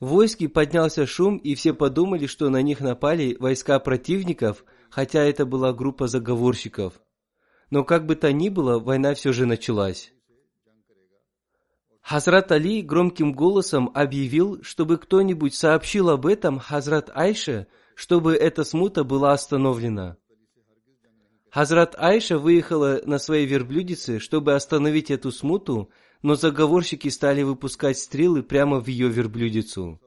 В 0.00 0.08
войске 0.08 0.50
поднялся 0.50 1.06
шум, 1.06 1.38
и 1.38 1.54
все 1.54 1.72
подумали, 1.72 2.26
что 2.26 2.50
на 2.50 2.60
них 2.60 2.80
напали 2.80 3.36
войска 3.40 3.78
противников, 3.78 4.64
хотя 4.90 5.22
это 5.22 5.46
была 5.46 5.72
группа 5.72 6.08
заговорщиков. 6.08 7.00
Но 7.70 7.84
как 7.84 8.04
бы 8.04 8.16
то 8.16 8.30
ни 8.32 8.50
было, 8.50 8.78
война 8.78 9.14
все 9.14 9.32
же 9.32 9.46
началась. 9.46 10.12
Хазрат 12.02 12.52
Али 12.52 12.82
громким 12.82 13.32
голосом 13.32 13.90
объявил, 13.94 14.62
чтобы 14.62 14.98
кто-нибудь 14.98 15.54
сообщил 15.54 16.10
об 16.10 16.26
этом 16.26 16.58
Хазрат 16.58 17.10
Айше, 17.14 17.66
чтобы 17.94 18.34
эта 18.34 18.62
смута 18.62 19.04
была 19.04 19.32
остановлена. 19.32 20.18
Хазрат 21.54 21.94
Айша 21.98 22.36
выехала 22.36 23.00
на 23.06 23.20
своей 23.20 23.46
верблюдице, 23.46 24.18
чтобы 24.18 24.54
остановить 24.54 25.12
эту 25.12 25.30
смуту, 25.30 25.88
но 26.20 26.34
заговорщики 26.34 27.06
стали 27.06 27.44
выпускать 27.44 27.96
стрелы 27.96 28.42
прямо 28.42 28.80
в 28.80 28.88
ее 28.88 29.08
верблюдицу. 29.08 30.00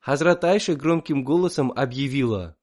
Хазрат 0.00 0.42
Айша 0.42 0.74
громким 0.74 1.22
голосом 1.22 1.70
объявила, 1.70 2.56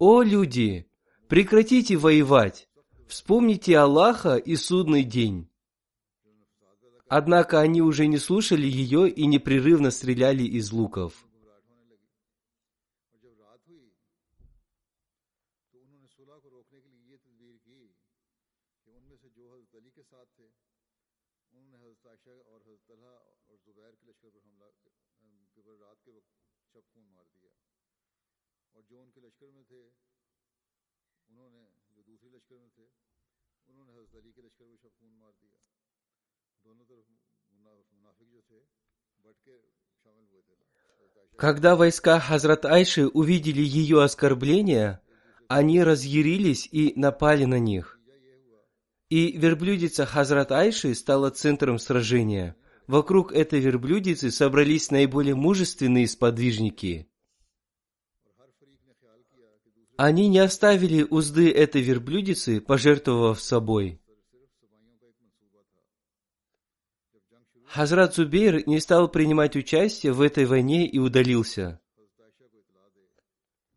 «О 0.00 0.22
люди, 0.22 0.88
прекратите 1.28 1.96
воевать, 1.96 2.68
вспомните 3.06 3.78
Аллаха 3.78 4.34
и 4.34 4.56
судный 4.56 5.04
день». 5.04 5.48
Однако 7.08 7.60
они 7.60 7.80
уже 7.80 8.08
не 8.08 8.18
слушали 8.18 8.66
ее 8.66 9.08
и 9.08 9.24
непрерывно 9.26 9.92
стреляли 9.92 10.42
из 10.42 10.72
луков. 10.72 11.28
Когда 41.40 41.74
войска 41.74 42.20
Хазрат 42.20 42.66
Айши 42.66 43.06
увидели 43.06 43.62
ее 43.62 44.02
оскорбления, 44.02 45.00
они 45.48 45.82
разъярились 45.82 46.68
и 46.70 46.92
напали 46.96 47.46
на 47.46 47.58
них. 47.58 47.98
И 49.08 49.38
верблюдица 49.38 50.04
Хазрат 50.04 50.52
Айши 50.52 50.94
стала 50.94 51.30
центром 51.30 51.78
сражения. 51.78 52.56
Вокруг 52.86 53.32
этой 53.32 53.58
верблюдицы 53.58 54.30
собрались 54.30 54.90
наиболее 54.90 55.34
мужественные 55.34 56.08
сподвижники. 56.08 57.08
Они 59.96 60.28
не 60.28 60.40
оставили 60.40 61.06
узды 61.08 61.50
этой 61.50 61.80
верблюдицы, 61.80 62.60
пожертвовав 62.60 63.40
собой. 63.40 63.99
Хазрат 67.72 68.16
Зубейр 68.16 68.66
не 68.66 68.80
стал 68.80 69.08
принимать 69.08 69.54
участие 69.54 70.12
в 70.12 70.22
этой 70.22 70.44
войне 70.44 70.88
и 70.88 70.98
удалился. 70.98 71.80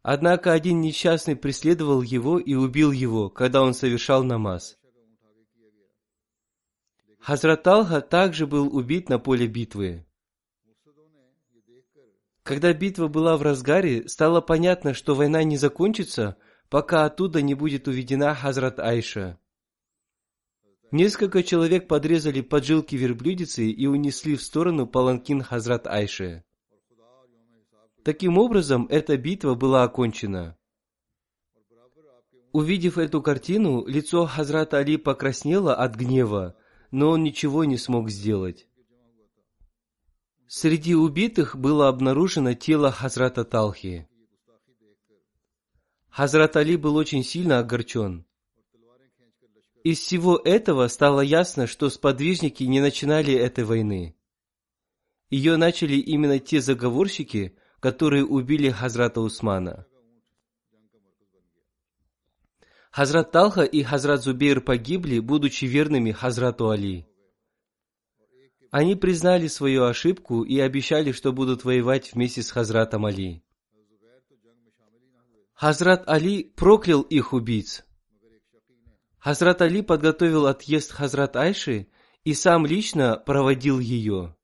Однако 0.02 0.52
один 0.52 0.82
несчастный 0.82 1.36
преследовал 1.36 2.02
его 2.02 2.40
и 2.40 2.56
убил 2.56 2.92
его, 2.92 3.30
когда 3.30 3.62
он 3.62 3.76
совершал 3.76 4.24
намаз. 4.24 4.80
Хазрат 7.20 7.68
Алха 7.68 8.02
также 8.02 8.48
был 8.48 8.76
убит 8.76 9.10
на 9.10 9.20
поле 9.20 9.46
битвы. 9.46 10.08
Когда 12.42 12.74
битва 12.74 13.08
была 13.08 13.38
в 13.38 13.44
разгаре, 13.44 14.10
стало 14.10 14.42
понятно, 14.42 14.96
что 14.96 15.14
война 15.14 15.44
не 15.44 15.56
закончится, 15.56 16.36
пока 16.68 17.06
оттуда 17.06 17.44
не 17.44 17.54
будет 17.54 17.88
уведена 17.88 18.34
Хазрат 18.34 18.80
Айша. 18.80 19.38
Несколько 20.94 21.42
человек 21.42 21.88
подрезали 21.88 22.42
поджилки 22.42 22.94
верблюдицы 22.96 23.68
и 23.68 23.88
унесли 23.88 24.36
в 24.36 24.44
сторону 24.44 24.86
паланкин 24.86 25.42
Хазрат 25.42 25.88
Айши. 25.88 26.44
Таким 28.04 28.38
образом, 28.38 28.86
эта 28.92 29.18
битва 29.18 29.56
была 29.56 29.82
окончена. 29.86 30.56
Увидев 32.52 33.00
эту 33.00 33.24
картину, 33.24 33.84
лицо 33.88 34.28
Хазрата 34.28 34.78
Али 34.78 34.98
покраснело 34.98 35.74
от 35.74 35.96
гнева, 35.96 36.56
но 36.92 37.10
он 37.10 37.24
ничего 37.24 37.64
не 37.64 37.80
смог 37.80 38.12
сделать. 38.12 38.68
Среди 40.46 40.94
убитых 40.94 41.56
было 41.58 41.88
обнаружено 41.88 42.54
тело 42.54 42.92
Хазрата 42.92 43.44
Талхи. 43.44 44.08
Хазрат 46.12 46.56
Али 46.56 46.78
был 46.78 46.96
очень 46.98 47.24
сильно 47.24 47.58
огорчен. 47.58 48.28
Из 49.84 50.00
всего 50.00 50.38
этого 50.38 50.88
стало 50.88 51.20
ясно, 51.20 51.68
что 51.68 51.90
сподвижники 51.90 52.64
не 52.64 52.80
начинали 52.80 53.34
этой 53.34 53.66
войны. 53.66 54.16
Ее 55.30 55.58
начали 55.58 55.96
именно 55.96 56.40
те 56.40 56.62
заговорщики, 56.62 57.58
которые 57.82 58.26
убили 58.26 58.70
Хазрата 58.70 59.20
Усмана. 59.20 59.86
Хазрат 62.92 63.32
Талха 63.32 63.64
и 63.64 63.84
Хазрат 63.84 64.22
Зубейр 64.22 64.62
погибли, 64.62 65.20
будучи 65.20 65.66
верными 65.66 66.12
Хазрату 66.12 66.70
Али. 66.70 67.06
Они 68.72 68.96
признали 68.96 69.48
свою 69.48 69.84
ошибку 69.84 70.44
и 70.44 70.60
обещали, 70.60 71.12
что 71.12 71.34
будут 71.34 71.66
воевать 71.66 72.14
вместе 72.14 72.42
с 72.42 72.52
Хазратом 72.52 73.06
Али. 73.06 73.44
Хазрат 75.54 76.08
Али 76.08 76.44
проклял 76.56 77.02
их 77.02 77.34
убийц. 77.34 77.84
Хазрат 79.24 79.62
Али 79.62 79.82
подготовил 79.82 80.48
отъезд 80.48 80.92
Хазрат 80.92 81.38
Айши 81.38 81.88
и 82.26 82.34
сам 82.34 82.66
лично 82.66 83.16
проводил 83.26 83.80
ее. 83.80 84.36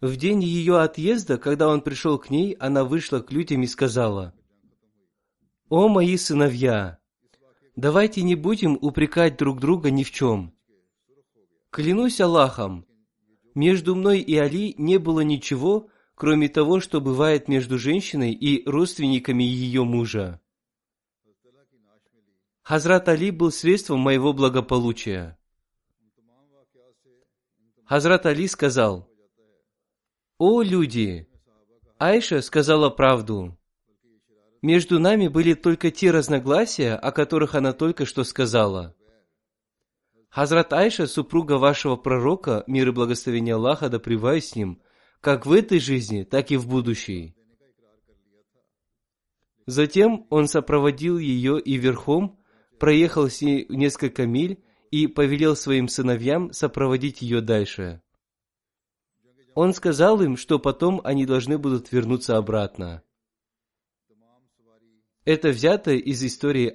В 0.00 0.16
день 0.16 0.42
ее 0.42 0.80
отъезда, 0.80 1.36
когда 1.36 1.68
он 1.68 1.82
пришел 1.82 2.18
к 2.18 2.30
ней, 2.30 2.54
она 2.54 2.84
вышла 2.84 3.20
к 3.20 3.30
людям 3.30 3.60
и 3.60 3.66
сказала, 3.66 4.34
«О 5.68 5.88
мои 5.88 6.16
сыновья, 6.16 6.99
давайте 7.80 8.22
не 8.22 8.34
будем 8.34 8.78
упрекать 8.80 9.36
друг 9.38 9.58
друга 9.58 9.90
ни 9.90 10.04
в 10.04 10.10
чем. 10.10 10.54
Клянусь 11.70 12.20
Аллахом, 12.20 12.86
между 13.54 13.94
мной 13.94 14.20
и 14.20 14.36
Али 14.36 14.74
не 14.76 14.98
было 14.98 15.20
ничего, 15.20 15.88
кроме 16.14 16.48
того, 16.48 16.80
что 16.80 17.00
бывает 17.00 17.48
между 17.48 17.78
женщиной 17.78 18.32
и 18.32 18.68
родственниками 18.68 19.44
ее 19.44 19.84
мужа. 19.84 20.40
Хазрат 22.62 23.08
Али 23.08 23.30
был 23.30 23.50
средством 23.50 24.00
моего 24.00 24.32
благополучия. 24.32 25.38
Хазрат 27.86 28.26
Али 28.26 28.46
сказал, 28.46 29.08
«О 30.38 30.62
люди! 30.62 31.26
Айша 31.98 32.40
сказала 32.42 32.90
правду. 32.90 33.58
Между 34.62 34.98
нами 34.98 35.28
были 35.28 35.54
только 35.54 35.90
те 35.90 36.10
разногласия, 36.10 36.94
о 36.94 37.12
которых 37.12 37.54
она 37.54 37.72
только 37.72 38.04
что 38.04 38.24
сказала. 38.24 38.94
Хазрат 40.28 40.72
Айша, 40.72 41.06
супруга 41.06 41.54
вашего 41.54 41.96
пророка, 41.96 42.62
мир 42.66 42.88
и 42.88 42.92
благословение 42.92 43.54
Аллаха, 43.54 43.88
да 43.88 43.98
с 43.98 44.54
ним, 44.54 44.82
как 45.20 45.46
в 45.46 45.52
этой 45.52 45.80
жизни, 45.80 46.22
так 46.24 46.50
и 46.50 46.56
в 46.56 46.68
будущей. 46.68 47.34
Затем 49.66 50.26
он 50.30 50.46
сопроводил 50.46 51.18
ее 51.18 51.60
и 51.60 51.76
верхом, 51.76 52.38
проехал 52.78 53.28
с 53.28 53.40
ней 53.40 53.66
несколько 53.68 54.26
миль 54.26 54.62
и 54.90 55.06
повелел 55.06 55.56
своим 55.56 55.88
сыновьям 55.88 56.52
сопроводить 56.52 57.22
ее 57.22 57.40
дальше. 57.40 58.02
Он 59.54 59.74
сказал 59.74 60.20
им, 60.22 60.36
что 60.36 60.58
потом 60.58 61.00
они 61.02 61.26
должны 61.26 61.58
будут 61.58 61.92
вернуться 61.92 62.36
обратно. 62.36 63.02
Это 65.24 65.50
взято 65.50 65.90
из 65.92 66.24
истории 66.24 66.72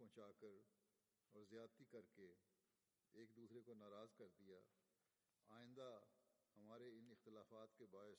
پہنچا 0.00 0.32
کر 0.32 0.46
اور 1.32 1.44
زیادتی 1.44 1.84
کر 1.84 2.06
کے 2.14 2.34
ایک 3.12 3.36
دوسرے 3.36 3.60
کو 3.62 3.74
ناراض 3.74 4.08
کر 4.14 4.28
دیا۔ 4.28 4.60
آئندہ 5.48 6.00
ہمارے 6.56 6.88
ان 6.88 7.10
اختلافات 7.10 7.76
کے 7.76 7.86
باعث 7.86 8.18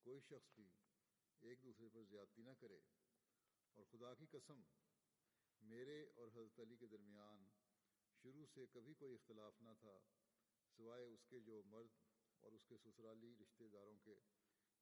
کوئی 0.00 0.20
شخص 0.20 0.54
بھی 0.54 0.70
ایک 1.40 1.62
دوسرے 1.62 1.88
پر 1.88 2.04
زیادتی 2.04 2.42
نہ 2.42 2.50
کرے۔ 2.60 2.78
اور 3.72 3.84
خدا 3.84 4.14
کی 4.14 4.26
قسم، 4.26 4.62
میرے 5.60 6.06
اور 6.14 6.28
حضرت 6.28 6.60
علی 6.60 6.76
کے 6.76 6.86
درمیان 6.86 7.48
شروع 8.22 8.46
سے 8.54 8.66
کبھی 8.66 8.94
کوئی 8.94 9.14
اختلاف 9.14 9.62
نہ 9.62 9.70
تھا، 9.80 9.98
سوائے 10.76 11.04
اس 11.04 11.24
کے 11.26 11.40
جو 11.40 11.62
مرد 11.66 11.90
اور 12.40 12.52
اس 12.52 12.66
کے 12.66 12.76
سسرالی 12.76 13.34
رشتہ 13.42 13.64
داروں 13.72 13.98
کے 13.98 14.14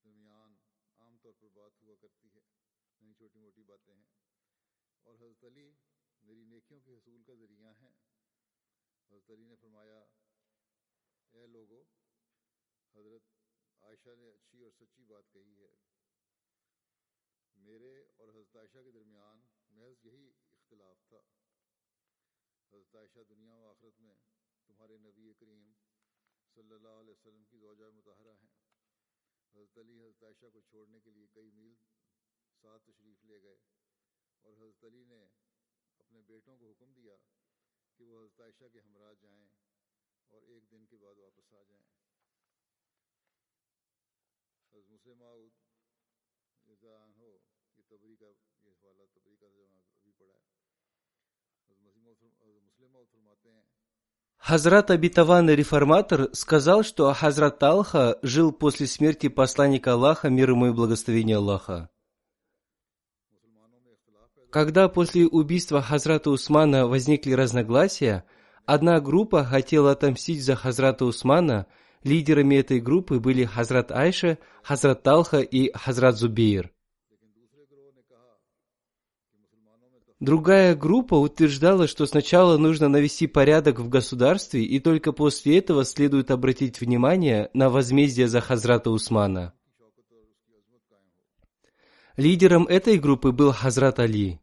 درمیان 0.04 0.56
عام 0.98 1.18
طور 1.18 1.32
پر 1.40 1.48
بات 1.48 1.82
ہوا 1.82 1.96
کرتی 2.00 2.28
ہے۔ 2.34 2.40
نہیں 3.00 3.14
چھوٹی 3.14 3.38
موٹی 3.38 3.62
باتیں 3.62 3.94
ہیں۔ 3.94 4.04
اور 5.02 5.14
حضرت 5.14 5.44
علی 5.44 5.72
میری 6.22 6.44
نیکیوں 6.44 6.80
کے 6.80 6.90
حصول 6.90 7.22
کا 7.22 7.34
ذریعہ 7.34 7.72
ہیں۔ 7.82 7.92
حضرت 9.10 9.30
علی 9.30 9.44
نے 9.44 9.56
فرمایا، 9.56 10.04
اے 11.30 11.46
لوگو، 11.46 11.84
حضرت 12.94 13.22
عائشہ 13.80 14.08
نے 14.18 14.30
اچھی 14.30 14.62
اور 14.62 14.70
سچی 14.70 15.04
بات 15.04 15.32
کہی 15.32 15.62
ہے۔ 15.62 15.76
میرے 17.56 18.04
اور 18.16 18.28
حضرت 18.28 18.56
عائشہ 18.56 18.78
کے 18.84 18.90
درمیان 18.90 19.42
محض 19.70 20.06
یہی 20.06 20.32
اختلاف 20.52 21.04
تھا۔ 21.08 21.22
حضرت 22.72 22.96
عائشہ 22.96 23.20
دنیا 23.28 23.56
و 23.56 23.70
آخرت 23.70 24.00
میں 24.00 24.16
تمہارے 24.66 24.98
نبی 24.98 25.32
کریم 25.34 25.72
صلی 26.54 26.74
اللہ 26.74 26.88
علیہ 26.88 27.12
وسلم 27.12 27.44
کی 27.44 27.58
زوجہ 27.58 27.90
متحرہ 27.94 28.34
ہیں۔ 28.42 28.50
حضرت 29.54 29.78
علی، 29.78 30.02
حضرت 30.02 30.22
عائشہ 30.22 30.46
کو 30.52 30.60
چھوڑنے 30.60 31.00
کے 31.00 31.10
لیے 31.10 31.26
کئی 31.32 31.50
میل 31.50 31.74
ساتھ 32.62 32.82
تشریف 32.82 33.24
لے 33.24 33.42
گئے 33.42 33.58
اور 34.40 34.52
حضرت 34.52 34.84
علی 34.84 35.04
نے 35.04 35.26
Хазрат 54.36 54.90
обетованный 54.90 55.54
реформатор 55.54 56.28
сказал, 56.34 56.82
что 56.82 57.12
Хазрат 57.14 57.60
Талха 57.60 58.18
жил 58.22 58.52
после 58.52 58.88
смерти 58.88 59.28
посланника 59.28 59.92
Аллаха, 59.92 60.30
мир 60.30 60.50
ему 60.50 60.66
и 60.66 60.72
благословения 60.72 61.36
Аллаха. 61.36 61.90
Когда 64.52 64.90
после 64.90 65.26
убийства 65.26 65.80
Хазрата 65.80 66.30
Усмана 66.30 66.86
возникли 66.86 67.32
разногласия, 67.32 68.24
одна 68.66 69.00
группа 69.00 69.44
хотела 69.44 69.92
отомстить 69.92 70.44
за 70.44 70.56
Хазрата 70.56 71.06
Усмана, 71.06 71.66
лидерами 72.04 72.56
этой 72.56 72.78
группы 72.78 73.18
были 73.18 73.46
Хазрат 73.46 73.90
Айша, 73.90 74.36
Хазрат 74.62 75.02
Талха 75.02 75.40
и 75.40 75.72
Хазрат 75.72 76.18
Зубейр. 76.18 76.70
Другая 80.20 80.76
группа 80.76 81.14
утверждала, 81.14 81.86
что 81.86 82.04
сначала 82.04 82.58
нужно 82.58 82.90
навести 82.90 83.26
порядок 83.26 83.80
в 83.80 83.88
государстве, 83.88 84.64
и 84.64 84.78
только 84.80 85.12
после 85.12 85.56
этого 85.60 85.82
следует 85.86 86.30
обратить 86.30 86.78
внимание 86.78 87.48
на 87.54 87.70
возмездие 87.70 88.28
за 88.28 88.42
Хазрата 88.42 88.90
Усмана. 88.90 89.54
Лидером 92.18 92.66
этой 92.66 92.98
группы 92.98 93.32
был 93.32 93.52
Хазрат 93.52 93.98
Али. 93.98 94.41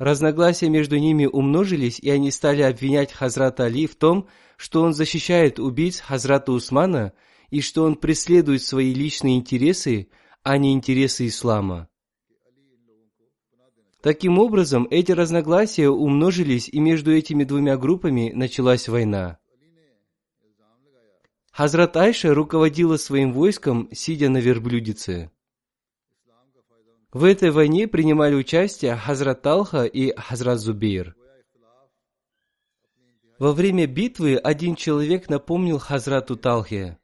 Разногласия 0.00 0.70
между 0.70 0.96
ними 0.96 1.26
умножились, 1.26 2.00
и 2.00 2.08
они 2.08 2.30
стали 2.30 2.62
обвинять 2.62 3.12
Хазрата 3.12 3.64
Али 3.64 3.86
в 3.86 3.96
том, 3.96 4.28
что 4.56 4.80
он 4.80 4.94
защищает 4.94 5.58
убийц 5.58 6.00
Хазрата 6.00 6.52
Усмана 6.52 7.12
и 7.50 7.60
что 7.60 7.84
он 7.84 7.96
преследует 7.96 8.62
свои 8.62 8.94
личные 8.94 9.36
интересы, 9.36 10.08
а 10.42 10.56
не 10.56 10.72
интересы 10.72 11.26
ислама. 11.26 11.90
Таким 14.02 14.38
образом, 14.38 14.88
эти 14.90 15.12
разногласия 15.12 15.90
умножились, 15.90 16.70
и 16.70 16.80
между 16.80 17.14
этими 17.14 17.44
двумя 17.44 17.76
группами 17.76 18.32
началась 18.34 18.88
война. 18.88 19.36
Хазрат 21.52 21.94
Айша 21.98 22.32
руководила 22.32 22.96
своим 22.96 23.34
войском, 23.34 23.90
сидя 23.92 24.30
на 24.30 24.38
верблюдице. 24.38 25.30
В 27.12 27.24
этой 27.24 27.50
войне 27.50 27.88
принимали 27.88 28.34
участие 28.36 28.94
Хазрат 28.94 29.42
Талха 29.42 29.84
и 29.84 30.14
Хазрат 30.16 30.60
Зубейр. 30.60 31.16
Во 33.40 33.52
время 33.52 33.86
битвы 33.86 34.36
один 34.36 34.76
человек 34.76 35.28
напомнил 35.28 35.78
Хазрату 35.78 36.36
Талхе, 36.36 36.98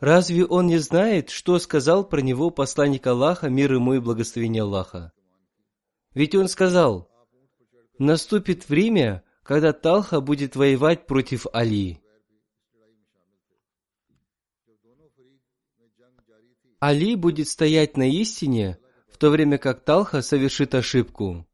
«Разве 0.00 0.46
он 0.46 0.68
не 0.68 0.78
знает, 0.78 1.28
что 1.30 1.58
сказал 1.58 2.08
про 2.08 2.20
него 2.20 2.50
посланник 2.50 3.06
Аллаха, 3.06 3.48
мир 3.48 3.74
ему 3.74 3.94
и 3.94 3.98
благословение 3.98 4.62
Аллаха?» 4.62 5.12
Ведь 6.14 6.34
он 6.34 6.48
сказал, 6.48 7.10
«Наступит 7.98 8.68
время, 8.68 9.22
когда 9.42 9.72
Талха 9.72 10.20
будет 10.20 10.54
воевать 10.54 11.06
против 11.06 11.46
Али». 11.52 12.00
Али 16.78 17.16
будет 17.16 17.48
стоять 17.48 17.96
на 17.96 18.08
истине, 18.08 18.78
в 19.16 19.18
то 19.18 19.30
время 19.30 19.56
как 19.56 19.82
Талха 19.82 20.20
совершит 20.20 20.74
ошибку. 20.74 21.46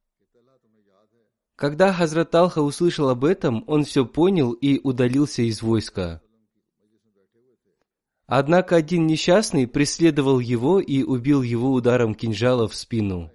Когда 1.54 1.92
Хазрат 1.92 2.32
Талха 2.32 2.60
услышал 2.60 3.08
об 3.08 3.24
этом, 3.24 3.62
он 3.68 3.84
все 3.84 4.04
понял 4.04 4.50
и 4.50 4.80
удалился 4.80 5.42
из 5.42 5.62
войска. 5.62 6.20
Однако 8.26 8.74
один 8.74 9.06
несчастный 9.06 9.68
преследовал 9.68 10.40
его 10.40 10.80
и 10.80 11.04
убил 11.04 11.42
его 11.42 11.72
ударом 11.72 12.16
кинжала 12.16 12.66
в 12.66 12.74
спину. 12.74 13.30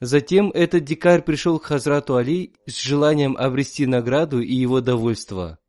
Затем 0.00 0.50
этот 0.50 0.82
дикарь 0.82 1.22
пришел 1.22 1.60
к 1.60 1.66
Хазрату 1.66 2.16
Али 2.16 2.52
с 2.66 2.76
желанием 2.82 3.36
обрести 3.36 3.86
награду 3.86 4.40
и 4.40 4.54
его 4.56 4.80
довольство. 4.80 5.60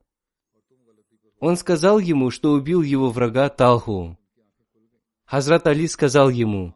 Он 1.40 1.58
сказал 1.58 2.00
ему, 2.00 2.32
что 2.32 2.54
убил 2.54 2.82
его 2.82 3.12
врага 3.12 3.50
Талху. 3.50 4.18
Хазрат 5.30 5.68
Али 5.68 5.88
сказал 5.88 6.30
ему, 6.30 6.74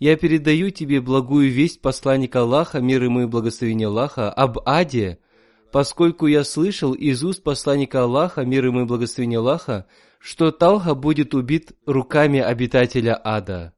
«Я 0.00 0.16
передаю 0.16 0.70
тебе 0.70 1.00
благую 1.00 1.52
весть 1.52 1.80
посланника 1.80 2.40
Аллаха, 2.40 2.80
мир 2.80 3.04
ему 3.04 3.20
и 3.20 3.26
благословение 3.26 3.86
Аллаха, 3.86 4.28
об 4.28 4.58
Аде, 4.66 5.20
поскольку 5.70 6.26
я 6.26 6.42
слышал 6.42 6.94
из 6.94 7.22
уст 7.22 7.44
посланника 7.44 8.02
Аллаха, 8.02 8.44
мир 8.44 8.66
ему 8.66 8.80
и 8.80 8.86
благословение 8.86 9.38
Аллаха, 9.38 9.86
что 10.18 10.50
Талха 10.50 10.96
будет 10.96 11.32
убит 11.32 11.76
руками 11.86 12.40
обитателя 12.40 13.20
ада». 13.22 13.72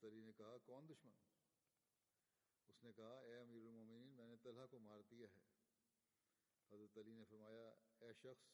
تری 0.00 0.20
نے 0.22 0.32
کہا، 0.32 0.56
کون 0.64 0.88
دشمن؟ 0.88 1.12
اس 2.68 2.82
نے 2.84 2.92
کہا، 2.92 3.18
اے 3.18 3.36
امیر 3.38 3.66
المومنین، 3.66 4.08
میں 4.16 4.26
نے 4.26 4.36
طلحہ 4.42 4.66
کو 4.70 4.78
مار 4.78 5.00
دیا 5.10 5.26
ہے. 5.36 5.40
حضرت 6.70 6.98
علی 6.98 7.12
نے 7.12 7.24
فرمایا، 7.24 7.68
اے 7.98 8.12
شخص، 8.12 8.48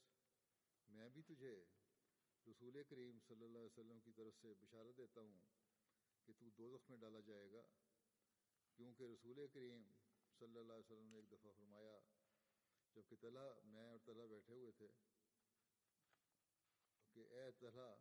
میں 0.88 1.09
بھی 1.09 1.22
تجھے 1.22 1.54
رسول 2.46 2.82
کریم 2.88 3.18
صلی 3.28 3.44
اللہ 3.44 3.59
علیہ 3.59 3.72
وسلم 3.72 4.00
کی 4.00 4.12
طرف 4.12 4.37
سے 4.40 4.52
بشارت 4.61 4.98
دیتا 4.98 5.20
ہوں 5.20 5.38
کہ 6.24 6.32
تو 6.38 6.50
دوزخ 6.59 6.90
میں 6.90 6.98
ڈالا 6.98 7.20
جائے 7.20 7.50
گا، 7.52 7.62
کیونکہ 8.78 9.04
رسول 9.04 9.46
کریم 9.52 9.82
صلی 10.40 10.59
اللہ 10.59 10.72
علیہ 10.72 10.85
وسلم 10.85 11.09
نے 11.11 11.16
ایک 11.16 11.30
دفعہ 11.32 11.52
فرمایا 11.59 11.98
جبکہ 12.96 13.16
طلحہ، 13.20 13.61
میں 13.64 13.87
اور 13.87 13.98
طلحہ 14.04 14.26
بیٹھے 14.26 14.54
ہوئے 14.54 14.70
تھے، 14.72 14.88
کہ 17.16 17.26
اے 17.30 17.50
طلحہ 17.61 17.94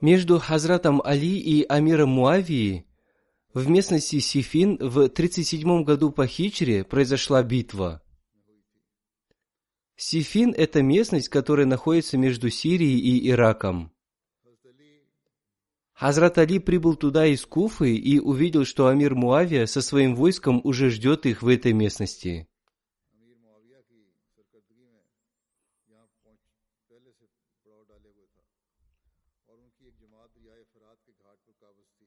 Между 0.00 0.38
Хазратом 0.38 1.02
Али 1.04 1.38
и 1.38 1.64
Амиром 1.64 2.10
Муавии 2.10 2.86
в 3.52 3.68
местности 3.68 4.20
Сифин 4.20 4.76
в 4.80 5.08
37 5.08 5.82
году 5.82 6.12
по 6.12 6.26
хичре 6.26 6.84
произошла 6.84 7.42
битва. 7.42 8.02
Сифин– 9.96 10.54
это 10.56 10.82
местность, 10.82 11.28
которая 11.28 11.66
находится 11.66 12.16
между 12.16 12.50
Сирией 12.50 13.00
и 13.00 13.28
Ираком. 13.28 13.92
Хазрат 15.98 16.38
Али 16.38 16.60
прибыл 16.60 16.94
туда 16.94 17.26
из 17.26 17.44
Куфы 17.44 17.96
и 17.96 18.20
увидел, 18.20 18.64
что 18.64 18.86
Амир 18.86 19.16
Муавия 19.16 19.66
со 19.66 19.82
своим 19.82 20.14
войском 20.14 20.60
уже 20.62 20.90
ждет 20.90 21.26
их 21.26 21.42
в 21.42 21.48
этой 21.48 21.72
местности. 21.72 22.46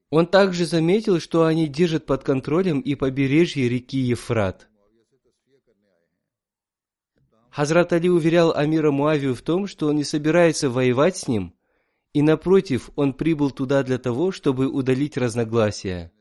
Он 0.10 0.26
также 0.26 0.66
заметил, 0.66 1.20
что 1.20 1.44
они 1.44 1.68
держат 1.68 2.06
под 2.06 2.24
контролем 2.24 2.80
и 2.80 2.96
побережье 2.96 3.68
реки 3.68 3.98
Ефрат. 3.98 4.70
Хазрат 7.50 7.92
Али 7.92 8.10
уверял 8.10 8.56
Амира 8.56 8.92
Муавию 8.92 9.36
в 9.36 9.42
том, 9.42 9.68
что 9.68 9.88
он 9.88 9.98
не 9.98 10.06
собирается 10.06 10.70
воевать 10.70 11.18
с 11.18 11.28
ним, 11.28 11.54
и 12.14 12.22
напротив, 12.22 12.90
он 12.96 13.14
прибыл 13.14 13.52
туда 13.52 13.84
для 13.84 13.98
того, 13.98 14.32
чтобы 14.32 14.68
удалить 14.68 15.18
разногласия. 15.18 16.12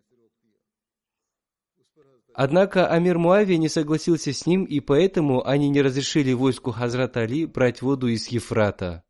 Однако 2.32 2.86
Амир 2.86 3.18
Муавия 3.18 3.58
не 3.58 3.68
согласился 3.68 4.32
с 4.32 4.46
ним, 4.46 4.64
и 4.64 4.80
поэтому 4.80 5.46
они 5.46 5.68
не 5.68 5.82
разрешили 5.82 6.32
войску 6.32 6.70
Хазрата 6.70 7.20
Али 7.20 7.44
брать 7.44 7.82
воду 7.82 8.06
из 8.06 8.28
Ефрата. 8.28 9.02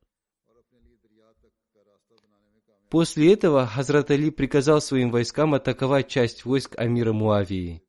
После 2.88 3.32
этого 3.32 3.66
Хазрат 3.66 4.10
Али 4.10 4.30
приказал 4.30 4.80
своим 4.80 5.10
войскам 5.10 5.54
атаковать 5.54 6.08
часть 6.08 6.44
войск 6.44 6.76
Амира 6.76 7.12
Муавии. 7.12 7.84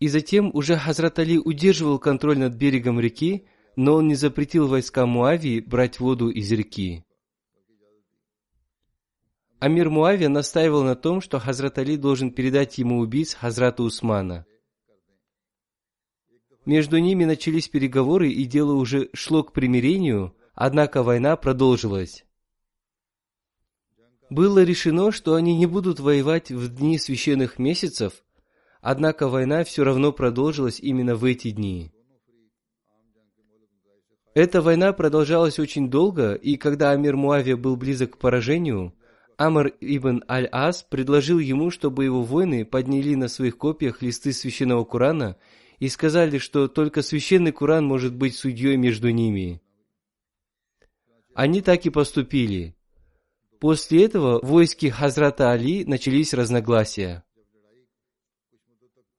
И 0.00 0.08
затем 0.08 0.50
уже 0.52 0.76
Хазрат 0.76 1.18
Али 1.18 1.38
удерживал 1.38 1.98
контроль 1.98 2.38
над 2.38 2.54
берегом 2.54 2.98
реки, 2.98 3.46
но 3.76 3.94
он 3.94 4.08
не 4.08 4.14
запретил 4.14 4.68
войскам 4.68 5.10
Муавии 5.10 5.60
брать 5.60 6.00
воду 6.00 6.30
из 6.30 6.50
реки. 6.52 7.04
Амир 9.58 9.90
Муавия 9.90 10.28
настаивал 10.28 10.82
на 10.82 10.94
том, 10.94 11.20
что 11.20 11.38
Хазрат 11.38 11.78
Али 11.78 11.96
должен 11.96 12.30
передать 12.30 12.78
ему 12.78 12.98
убийц 12.98 13.34
Хазрата 13.34 13.82
Усмана. 13.82 14.46
Между 16.66 16.98
ними 16.98 17.24
начались 17.24 17.68
переговоры, 17.68 18.30
и 18.30 18.44
дело 18.44 18.72
уже 18.72 19.10
шло 19.12 19.42
к 19.42 19.52
примирению– 19.52 20.34
Однако 20.54 21.02
война 21.02 21.36
продолжилась. 21.36 22.24
Было 24.30 24.62
решено, 24.62 25.10
что 25.10 25.34
они 25.34 25.56
не 25.56 25.66
будут 25.66 25.98
воевать 25.98 26.50
в 26.50 26.74
дни 26.74 26.96
священных 26.98 27.58
месяцев, 27.58 28.24
однако 28.80 29.28
война 29.28 29.64
все 29.64 29.84
равно 29.84 30.12
продолжилась 30.12 30.80
именно 30.80 31.16
в 31.16 31.24
эти 31.24 31.50
дни. 31.50 31.92
Эта 34.34 34.60
война 34.60 34.92
продолжалась 34.92 35.60
очень 35.60 35.88
долго, 35.88 36.34
и 36.34 36.56
когда 36.56 36.90
Амир 36.90 37.16
Муавия 37.16 37.56
был 37.56 37.76
близок 37.76 38.14
к 38.14 38.18
поражению, 38.18 38.92
Амр 39.38 39.68
ибн 39.80 40.24
Аль-Ас 40.28 40.82
предложил 40.82 41.38
ему, 41.38 41.70
чтобы 41.70 42.04
его 42.04 42.22
воины 42.22 42.64
подняли 42.64 43.14
на 43.14 43.28
своих 43.28 43.56
копьях 43.56 44.02
листы 44.02 44.32
священного 44.32 44.84
Курана 44.84 45.36
и 45.78 45.88
сказали, 45.88 46.38
что 46.38 46.66
только 46.66 47.02
священный 47.02 47.52
Куран 47.52 47.84
может 47.84 48.16
быть 48.16 48.34
судьей 48.34 48.76
между 48.76 49.10
ними. 49.10 49.62
Они 51.34 51.62
так 51.62 51.86
и 51.86 51.90
поступили. 51.90 52.76
После 53.60 54.04
этого 54.04 54.40
в 54.40 54.48
войске 54.48 54.90
Хазрата 54.90 55.52
Али 55.52 55.84
начались 55.84 56.34
разногласия. 56.34 57.24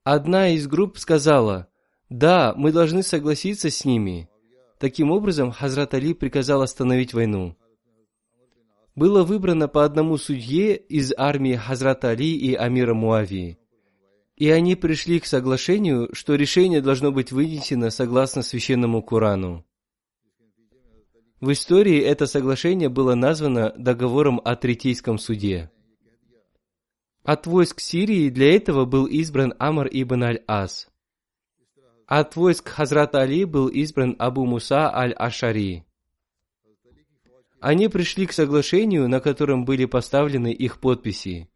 Одна 0.03 0.49
из 0.49 0.67
групп 0.67 0.97
сказала, 0.97 1.67
«Да, 2.09 2.53
мы 2.55 2.73
должны 2.73 3.01
согласиться 3.01 3.69
с 3.69 3.85
ними». 3.85 4.29
Таким 4.79 5.11
образом, 5.11 5.51
Хазрат 5.51 5.93
Али 5.93 6.13
приказал 6.13 6.61
остановить 6.61 7.13
войну. 7.13 7.55
Было 8.95 9.23
выбрано 9.23 9.67
по 9.67 9.83
одному 9.83 10.17
судье 10.17 10.75
из 10.75 11.13
армии 11.17 11.55
Хазрата 11.55 12.09
Али 12.09 12.35
и 12.35 12.53
Амира 12.53 12.93
Муавии. 12.93 13.57
И 14.37 14.49
они 14.49 14.75
пришли 14.75 15.19
к 15.19 15.25
соглашению, 15.25 16.09
что 16.13 16.35
решение 16.35 16.81
должно 16.81 17.11
быть 17.11 17.31
вынесено 17.31 17.89
согласно 17.89 18.41
священному 18.41 19.01
Корану. 19.01 19.65
В 21.39 21.51
истории 21.51 21.99
это 22.01 22.25
соглашение 22.25 22.89
было 22.89 23.15
названо 23.15 23.73
договором 23.77 24.41
о 24.43 24.55
Третейском 24.55 25.17
суде. 25.17 25.71
От 27.23 27.47
войск 27.47 27.79
Сирии 27.79 28.29
для 28.29 28.55
этого 28.55 28.85
был 28.85 29.05
избран 29.05 29.53
Амр 29.57 29.87
ибн 29.91 30.23
аль-Ас. 30.23 30.89
От 32.07 32.35
войск 32.35 32.69
Хазрата 32.69 33.21
Али 33.21 33.45
был 33.45 33.67
избран 33.67 34.15
Абу 34.19 34.45
Муса 34.45 34.93
аль-Ашари. 34.93 35.83
Они 37.59 37.87
пришли 37.87 38.27
к 38.27 38.33
соглашению, 38.33 39.09
на 39.09 39.19
котором 39.19 39.65
были 39.65 39.85
поставлены 39.85 40.53
их 40.53 40.79
подписи. 40.79 41.49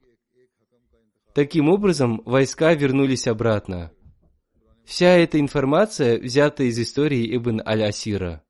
Таким 1.35 1.69
образом, 1.69 2.23
войска 2.25 2.73
вернулись 2.73 3.27
обратно. 3.27 3.91
Вся 4.85 5.09
эта 5.09 5.39
информация 5.39 6.19
взята 6.19 6.63
из 6.63 6.79
истории 6.79 7.35
Ибн 7.35 7.62
Аль-Асира. 7.63 8.43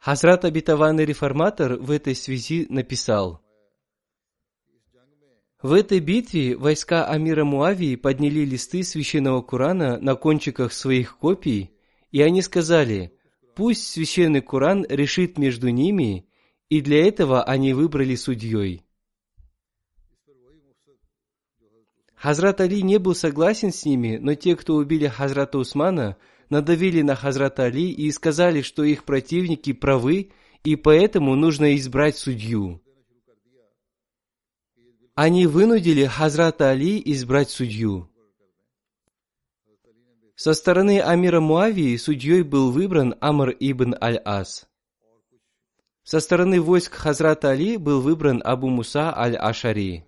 Хазрат 0.00 0.44
обетованный 0.44 1.04
реформатор 1.04 1.76
в 1.76 1.90
этой 1.90 2.14
связи 2.14 2.66
написал, 2.68 3.42
в 5.62 5.74
этой 5.74 6.00
битве 6.00 6.56
войска 6.56 7.04
Амира 7.04 7.44
Муавии 7.44 7.94
подняли 7.96 8.46
листы 8.46 8.82
священного 8.82 9.42
Курана 9.42 9.98
на 10.00 10.14
кончиках 10.14 10.72
своих 10.72 11.18
копий, 11.18 11.70
и 12.10 12.22
они 12.22 12.40
сказали, 12.40 13.12
пусть 13.54 13.86
священный 13.86 14.40
Куран 14.40 14.86
решит 14.88 15.36
между 15.36 15.68
ними, 15.68 16.26
и 16.70 16.80
для 16.80 17.06
этого 17.06 17.42
они 17.42 17.74
выбрали 17.74 18.14
судьей. 18.14 18.86
Хазрат 22.14 22.62
Али 22.62 22.82
не 22.82 22.98
был 22.98 23.14
согласен 23.14 23.70
с 23.70 23.84
ними, 23.84 24.16
но 24.16 24.34
те, 24.34 24.56
кто 24.56 24.76
убили 24.76 25.08
Хазрата 25.08 25.58
Усмана, 25.58 26.16
надавили 26.50 27.02
на 27.02 27.14
Хазрата 27.14 27.64
Али 27.64 27.90
и 27.90 28.10
сказали, 28.10 28.62
что 28.62 28.84
их 28.84 29.04
противники 29.04 29.72
правы, 29.72 30.32
и 30.64 30.76
поэтому 30.76 31.34
нужно 31.36 31.76
избрать 31.76 32.16
судью. 32.16 32.82
Они 35.14 35.46
вынудили 35.46 36.04
Хазрата 36.04 36.70
Али 36.70 37.00
избрать 37.04 37.50
судью. 37.50 38.10
Со 40.34 40.54
стороны 40.54 41.00
Амира 41.00 41.40
Муавии 41.40 41.96
судьей 41.96 42.42
был 42.42 42.70
выбран 42.70 43.14
Амр 43.20 43.50
ибн 43.50 43.94
Аль-Ас. 44.00 44.66
Со 46.02 46.20
стороны 46.20 46.60
войск 46.60 46.94
Хазрата 46.94 47.50
Али 47.50 47.76
был 47.76 48.00
выбран 48.00 48.40
Абу 48.44 48.68
Муса 48.68 49.14
Аль-Ашари. 49.14 50.04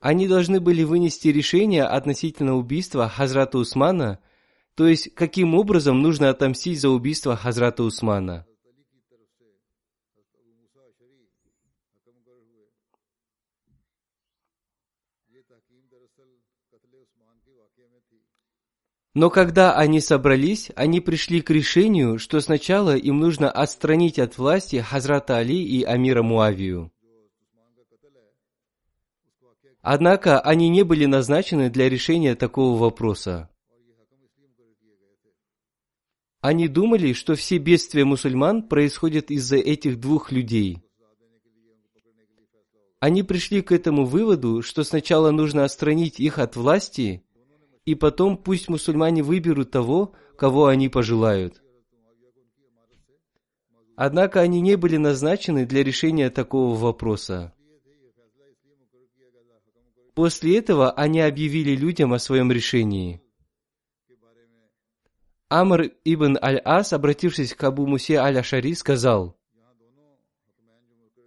Они 0.00 0.26
должны 0.26 0.60
были 0.60 0.82
вынести 0.82 1.28
решение 1.28 1.84
относительно 1.84 2.56
убийства 2.56 3.06
Хазрата 3.06 3.58
Усмана, 3.58 4.18
то 4.74 4.86
есть 4.86 5.14
каким 5.14 5.54
образом 5.54 6.00
нужно 6.00 6.30
отомстить 6.30 6.80
за 6.80 6.88
убийство 6.88 7.36
Хазрата 7.36 7.82
Усмана. 7.82 8.46
Но 19.12 19.28
когда 19.28 19.76
они 19.76 20.00
собрались, 20.00 20.70
они 20.76 21.00
пришли 21.00 21.42
к 21.42 21.50
решению, 21.50 22.18
что 22.18 22.40
сначала 22.40 22.96
им 22.96 23.18
нужно 23.18 23.50
отстранить 23.50 24.18
от 24.18 24.38
власти 24.38 24.76
Хазрата 24.76 25.36
Али 25.36 25.62
и 25.62 25.82
Амира 25.82 26.22
Муавию. 26.22 26.90
Однако 29.82 30.40
они 30.40 30.70
не 30.70 30.84
были 30.84 31.04
назначены 31.04 31.70
для 31.70 31.90
решения 31.90 32.34
такого 32.34 32.78
вопроса. 32.78 33.49
Они 36.40 36.68
думали, 36.68 37.12
что 37.12 37.34
все 37.34 37.58
бедствия 37.58 38.04
мусульман 38.04 38.62
происходят 38.62 39.30
из-за 39.30 39.56
этих 39.56 40.00
двух 40.00 40.32
людей. 40.32 40.78
Они 42.98 43.22
пришли 43.22 43.60
к 43.62 43.72
этому 43.72 44.04
выводу, 44.04 44.62
что 44.62 44.82
сначала 44.84 45.30
нужно 45.30 45.64
отстранить 45.64 46.18
их 46.18 46.38
от 46.38 46.56
власти, 46.56 47.24
и 47.84 47.94
потом 47.94 48.36
пусть 48.36 48.68
мусульмане 48.68 49.22
выберут 49.22 49.70
того, 49.70 50.14
кого 50.36 50.66
они 50.66 50.88
пожелают. 50.88 51.62
Однако 53.96 54.40
они 54.40 54.62
не 54.62 54.76
были 54.76 54.96
назначены 54.96 55.66
для 55.66 55.82
решения 55.84 56.30
такого 56.30 56.74
вопроса. 56.74 57.52
После 60.14 60.58
этого 60.58 60.90
они 60.92 61.20
объявили 61.20 61.76
людям 61.76 62.14
о 62.14 62.18
своем 62.18 62.50
решении. 62.50 63.22
Амр 65.50 65.90
ибн 66.04 66.38
Аль-Ас, 66.40 66.92
обратившись 66.92 67.54
к 67.54 67.64
Абу 67.64 67.86
Мусе 67.86 68.16
Аль-Ашари, 68.16 68.72
сказал, 68.74 69.36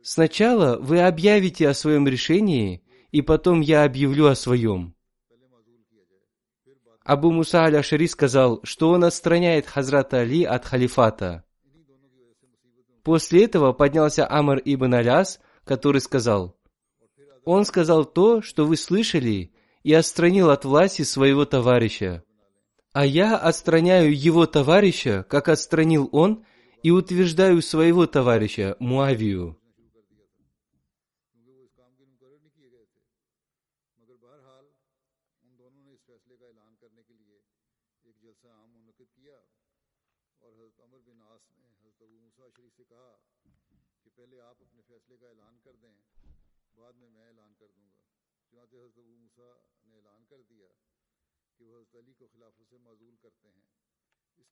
«Сначала 0.01 0.77
вы 0.79 1.01
объявите 1.01 1.67
о 1.67 1.73
своем 1.73 2.07
решении, 2.07 2.81
и 3.11 3.21
потом 3.21 3.61
я 3.61 3.83
объявлю 3.83 4.27
о 4.27 4.35
своем». 4.35 4.95
Абу 7.03 7.31
Муса 7.31 7.65
Аль-Ашари 7.65 8.07
сказал, 8.07 8.61
что 8.63 8.89
он 8.89 9.03
отстраняет 9.03 9.67
Хазрата 9.67 10.21
Али 10.21 10.45
от 10.45 10.65
халифата. 10.65 11.43
После 13.03 13.43
этого 13.43 13.73
поднялся 13.73 14.25
Амр 14.27 14.61
ибн 14.63 14.93
Аляс, 14.93 15.41
который 15.65 15.99
сказал, 15.99 16.57
он 17.45 17.65
сказал 17.65 18.05
то, 18.05 18.41
что 18.41 18.65
вы 18.65 18.77
слышали, 18.77 19.51
и 19.83 19.93
отстранил 19.93 20.49
от 20.49 20.63
власти 20.63 21.01
своего 21.01 21.43
товарища. 21.45 22.23
А 22.93 23.05
я 23.05 23.37
отстраняю 23.37 24.15
его 24.15 24.45
товарища, 24.45 25.25
как 25.27 25.49
отстранил 25.49 26.09
он, 26.11 26.45
и 26.83 26.91
утверждаю 26.91 27.61
своего 27.61 28.05
товарища, 28.05 28.75
Муавию. 28.79 29.57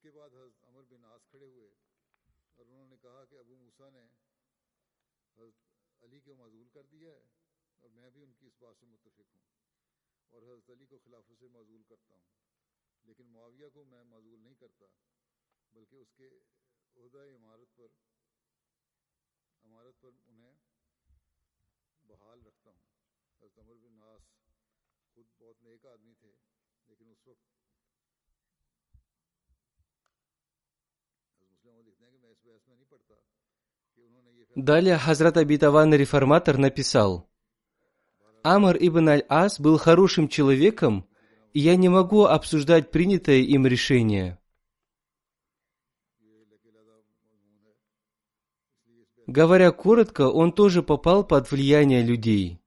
کے 0.01 0.11
بعد 0.11 0.29
حضرت 0.29 0.63
عمر 0.63 0.83
بن 0.83 1.05
آس 1.05 1.21
کھڑے 1.25 1.45
ہوئے 1.45 1.69
اور 2.55 2.65
انہوں 2.65 2.85
نے 2.85 2.97
کہا 2.97 3.25
کہ 3.25 3.35
ابو 3.35 3.57
موسا 3.57 3.89
نے 3.89 4.05
حضرت 5.37 5.53
علی 6.03 6.19
کو 6.19 6.35
معذول 6.35 6.67
کر 6.67 6.83
دیا 6.83 7.11
ہے 7.11 7.25
اور 7.77 7.89
میں 7.89 8.09
بھی 8.09 8.23
ان 8.23 8.33
کی 8.33 8.47
اس 8.47 8.53
بات 8.59 8.75
سے 8.79 8.85
متفق 8.85 9.35
ہوں 9.35 9.41
اور 10.29 10.41
حضرت 10.41 10.69
علی 10.69 10.85
کو 10.85 10.99
خلافت 10.99 11.31
سے 11.39 11.47
معذول 11.47 11.83
کرتا 11.83 12.15
ہوں۔ 12.15 12.23
لیکن 13.03 13.27
معاویہ 13.27 13.69
کو 13.73 13.83
میں 13.83 14.03
معذول 14.03 14.39
نہیں 14.39 14.55
کرتا، 14.55 14.85
بلکہ 15.71 15.95
اس 15.95 16.13
کے 16.13 16.29
عہدہ 16.95 17.25
عمارت 17.35 17.75
پر 17.75 17.87
عمارت 19.63 20.01
پر 20.01 20.09
انہیں 20.27 20.55
بحال 22.03 22.45
رکھتا 22.45 22.69
ہوں۔ 22.69 22.79
حضرت 23.41 23.59
عمر 23.59 23.75
بن 23.75 23.93
ناس 23.93 24.21
خود 25.13 25.25
بہت 25.37 25.63
نیک 25.63 25.85
آدمی 25.85 26.13
تھے، 26.13 26.33
لیکن 26.87 27.09
اس 27.09 27.27
وقت 27.27 27.60
Далее 34.55 34.97
Хазрат 34.97 35.37
Абитаван 35.37 35.93
реформатор 35.93 36.57
написал, 36.57 37.29
Амр 38.43 38.75
ибн 38.79 39.09
Аль-Ас 39.09 39.59
был 39.59 39.77
хорошим 39.77 40.27
человеком, 40.27 41.07
и 41.53 41.59
я 41.59 41.75
не 41.75 41.89
могу 41.89 42.23
обсуждать 42.23 42.89
принятое 42.89 43.39
им 43.41 43.67
решение. 43.67 44.39
Говоря 49.27 49.71
коротко, 49.71 50.27
он 50.27 50.51
тоже 50.51 50.81
попал 50.81 51.23
под 51.25 51.51
влияние 51.51 52.03
людей. 52.03 52.59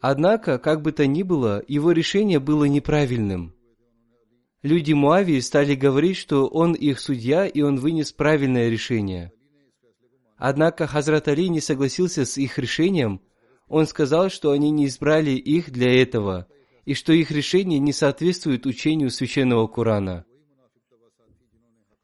Однако, 0.00 0.58
как 0.58 0.82
бы 0.82 0.92
то 0.92 1.06
ни 1.06 1.22
было, 1.22 1.64
его 1.66 1.92
решение 1.92 2.38
было 2.38 2.66
неправильным. 2.66 3.55
Люди 4.66 4.92
Муавии 4.92 5.40
стали 5.40 5.74
говорить, 5.74 6.16
что 6.16 6.46
он 6.46 6.74
их 6.74 7.00
судья 7.00 7.46
и 7.46 7.62
он 7.62 7.76
вынес 7.76 8.12
правильное 8.12 8.68
решение. 8.68 9.32
Однако 10.36 10.86
Хазрат 10.86 11.28
Али 11.28 11.48
не 11.48 11.60
согласился 11.60 12.24
с 12.26 12.36
их 12.36 12.58
решением. 12.58 13.22
Он 13.68 13.86
сказал, 13.86 14.28
что 14.28 14.50
они 14.50 14.70
не 14.70 14.86
избрали 14.86 15.30
их 15.30 15.70
для 15.70 16.02
этого, 16.02 16.46
и 16.84 16.94
что 16.94 17.12
их 17.12 17.30
решение 17.30 17.78
не 17.78 17.92
соответствует 17.92 18.66
учению 18.66 19.10
священного 19.10 19.66
Корана. 19.66 20.24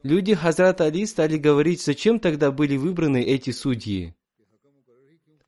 Люди 0.02 0.34
Хазрата 0.34 0.84
Али 0.84 1.06
стали 1.06 1.36
говорить, 1.36 1.82
зачем 1.82 2.18
тогда 2.18 2.50
были 2.50 2.76
выбраны 2.76 3.22
эти 3.22 3.50
судьи. 3.50 4.14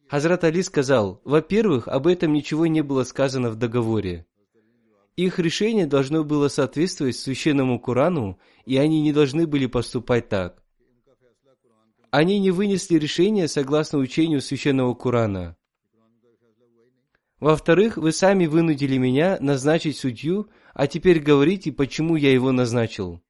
Хазрат 0.09 0.45
Али 0.45 0.63
сказал, 0.63 1.21
во-первых, 1.25 1.89
об 1.89 2.07
этом 2.07 2.33
ничего 2.33 2.67
не 2.67 2.83
было 2.83 3.05
сказано 3.05 3.51
в 3.51 3.57
договоре. 3.57 4.27
Их 5.17 5.39
решение 5.39 5.87
должно 5.87 6.25
было 6.25 6.49
соответствовать 6.49 7.17
священному 7.17 7.79
Корану, 7.79 8.39
и 8.65 8.77
они 8.77 9.01
не 9.01 9.13
должны 9.13 9.47
были 9.47 9.67
поступать 9.67 10.29
так. 10.29 10.63
Они 12.11 12.39
не 12.39 12.51
вынесли 12.51 12.99
решение 12.99 13.49
согласно 13.49 13.99
учению 13.99 14.41
священного 14.41 14.95
Корана. 14.95 15.57
Во-вторых, 17.41 17.97
вы 17.97 18.13
сами 18.13 18.47
вынудили 18.47 18.97
меня 18.97 19.37
назначить 19.41 19.97
судью, 19.97 20.49
а 20.73 20.87
теперь 20.87 21.21
говорите, 21.21 21.73
почему 21.73 22.17
я 22.17 22.33
его 22.33 22.53
назначил. 22.53 23.21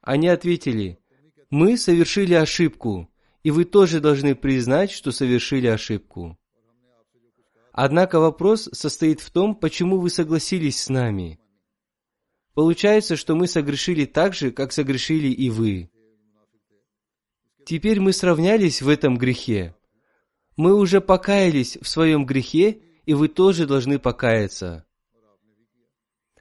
Они 0.00 0.28
ответили, 0.28 0.98
мы 1.50 1.76
совершили 1.76 2.34
ошибку, 2.34 3.10
и 3.42 3.50
вы 3.50 3.64
тоже 3.64 4.00
должны 4.00 4.34
признать, 4.34 4.90
что 4.90 5.12
совершили 5.12 5.66
ошибку. 5.66 6.38
Однако 7.72 8.18
вопрос 8.18 8.68
состоит 8.72 9.20
в 9.20 9.30
том, 9.30 9.54
почему 9.54 9.98
вы 9.98 10.10
согласились 10.10 10.82
с 10.82 10.88
нами. 10.88 11.38
Получается, 12.54 13.16
что 13.16 13.36
мы 13.36 13.46
согрешили 13.46 14.06
так 14.06 14.34
же, 14.34 14.50
как 14.50 14.72
согрешили 14.72 15.28
и 15.28 15.50
вы. 15.50 15.90
Теперь 17.64 18.00
мы 18.00 18.12
сравнялись 18.12 18.82
в 18.82 18.88
этом 18.88 19.16
грехе. 19.16 19.76
Мы 20.56 20.74
уже 20.74 21.00
покаялись 21.00 21.78
в 21.80 21.88
своем 21.88 22.26
грехе, 22.26 22.82
и 23.04 23.14
вы 23.14 23.28
тоже 23.28 23.66
должны 23.66 23.98
покаяться. 23.98 24.84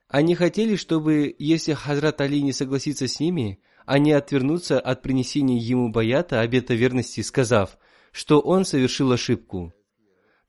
Они 0.08 0.34
хотели, 0.34 0.76
чтобы, 0.76 1.36
если 1.38 1.74
Хазрат 1.74 2.20
Али 2.20 2.42
не 2.42 2.52
согласится 2.52 3.08
с 3.08 3.20
ними, 3.20 3.62
они 3.86 4.12
отвернутся 4.12 4.80
от 4.80 5.04
принесения 5.04 5.60
ему 5.60 5.90
баята 5.90 6.42
обета 6.42 6.74
верности, 6.74 7.22
сказав, 7.22 7.78
что 8.12 8.40
он 8.40 8.66
совершил 8.66 9.12
ошибку. 9.12 9.74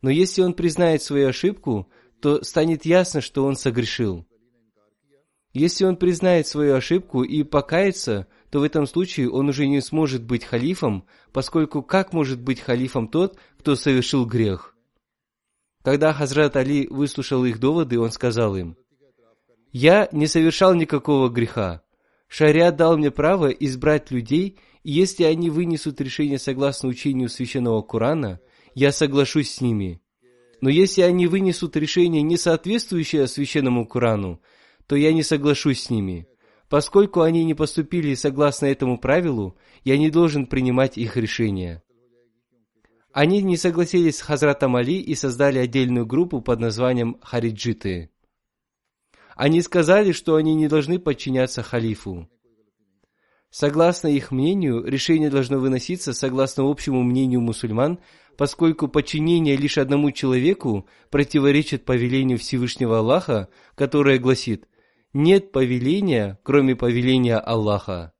Но 0.02 0.10
если 0.10 0.42
он 0.42 0.54
признает 0.54 1.02
свою 1.02 1.28
ошибку, 1.28 1.88
то 2.20 2.42
станет 2.42 2.84
ясно, 2.84 3.20
что 3.20 3.44
он 3.44 3.56
согрешил. 3.56 4.26
Если 5.52 5.84
он 5.84 5.96
признает 5.96 6.46
свою 6.46 6.76
ошибку 6.76 7.22
и 7.22 7.42
покается, 7.42 8.28
то 8.50 8.60
в 8.60 8.62
этом 8.62 8.86
случае 8.86 9.30
он 9.30 9.48
уже 9.48 9.66
не 9.66 9.80
сможет 9.80 10.22
быть 10.22 10.44
халифом, 10.44 11.06
поскольку 11.32 11.82
как 11.82 12.12
может 12.12 12.40
быть 12.40 12.60
халифом 12.60 13.08
тот, 13.08 13.38
кто 13.58 13.74
совершил 13.74 14.26
грех? 14.26 14.76
Когда 15.82 16.12
Хазрат 16.12 16.56
Али 16.56 16.86
выслушал 16.88 17.44
их 17.44 17.58
доводы, 17.58 17.98
он 17.98 18.10
сказал 18.10 18.54
им, 18.56 18.76
«Я 19.72 20.08
не 20.12 20.26
совершал 20.26 20.74
никакого 20.74 21.28
греха. 21.28 21.82
Шариат 22.28 22.76
дал 22.76 22.96
мне 22.96 23.10
право 23.10 23.48
избрать 23.48 24.10
людей, 24.10 24.58
и 24.84 24.92
если 24.92 25.24
они 25.24 25.50
вынесут 25.50 26.00
решение 26.00 26.38
согласно 26.38 26.88
учению 26.88 27.28
священного 27.28 27.82
Корана, 27.82 28.40
я 28.74 28.92
соглашусь 28.92 29.50
с 29.52 29.60
ними. 29.60 30.00
Но 30.60 30.68
если 30.68 31.02
они 31.02 31.26
вынесут 31.26 31.76
решение, 31.76 32.22
не 32.22 32.36
соответствующее 32.36 33.26
священному 33.26 33.86
Корану, 33.86 34.40
то 34.86 34.96
я 34.96 35.12
не 35.12 35.22
соглашусь 35.22 35.84
с 35.84 35.90
ними. 35.90 36.26
Поскольку 36.68 37.22
они 37.22 37.44
не 37.44 37.54
поступили 37.54 38.14
согласно 38.14 38.66
этому 38.66 38.98
правилу, 38.98 39.56
я 39.84 39.98
не 39.98 40.10
должен 40.10 40.46
принимать 40.46 40.98
их 40.98 41.16
решения. 41.16 41.82
Они 43.12 43.42
не 43.42 43.56
согласились 43.56 44.18
с 44.18 44.22
Хазратом 44.22 44.76
Али 44.76 45.00
и 45.00 45.14
создали 45.14 45.58
отдельную 45.58 46.06
группу 46.06 46.40
под 46.40 46.60
названием 46.60 47.18
Хариджиты. 47.22 48.10
Они 49.34 49.62
сказали, 49.62 50.12
что 50.12 50.36
они 50.36 50.54
не 50.54 50.68
должны 50.68 50.98
подчиняться 50.98 51.62
халифу. 51.62 52.28
Согласно 53.50 54.06
их 54.06 54.30
мнению, 54.30 54.84
решение 54.84 55.28
должно 55.28 55.58
выноситься 55.58 56.12
согласно 56.12 56.70
общему 56.70 57.02
мнению 57.02 57.40
мусульман, 57.40 57.98
поскольку 58.40 58.88
подчинение 58.88 59.54
лишь 59.54 59.76
одному 59.76 60.12
человеку 60.12 60.88
противоречит 61.10 61.84
повелению 61.84 62.38
Всевышнего 62.38 63.00
Аллаха, 63.00 63.50
которое 63.74 64.18
гласит 64.18 64.66
«Нет 65.12 65.52
повеления, 65.52 66.38
кроме 66.42 66.74
повеления 66.74 67.36
Аллаха». 67.36 68.14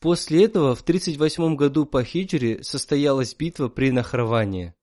После 0.00 0.44
этого 0.44 0.74
в 0.74 0.82
38 0.82 1.56
году 1.56 1.84
по 1.86 2.02
хиджре 2.02 2.62
состоялась 2.62 3.34
битва 3.34 3.68
при 3.68 3.90
Нахраване. 3.90 4.74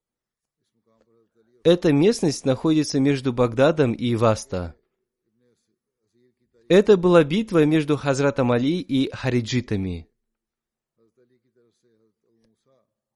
Эта 1.67 1.91
местность 1.91 2.45
находится 2.45 2.97
между 2.97 3.33
Багдадом 3.33 3.91
и 3.91 4.15
Васта. 4.15 4.73
Это 6.69 6.95
была 6.95 7.25
битва 7.25 7.65
между 7.65 7.97
Хазратом 7.97 8.53
Али 8.53 8.79
и 8.79 9.13
хариджитами. 9.13 10.07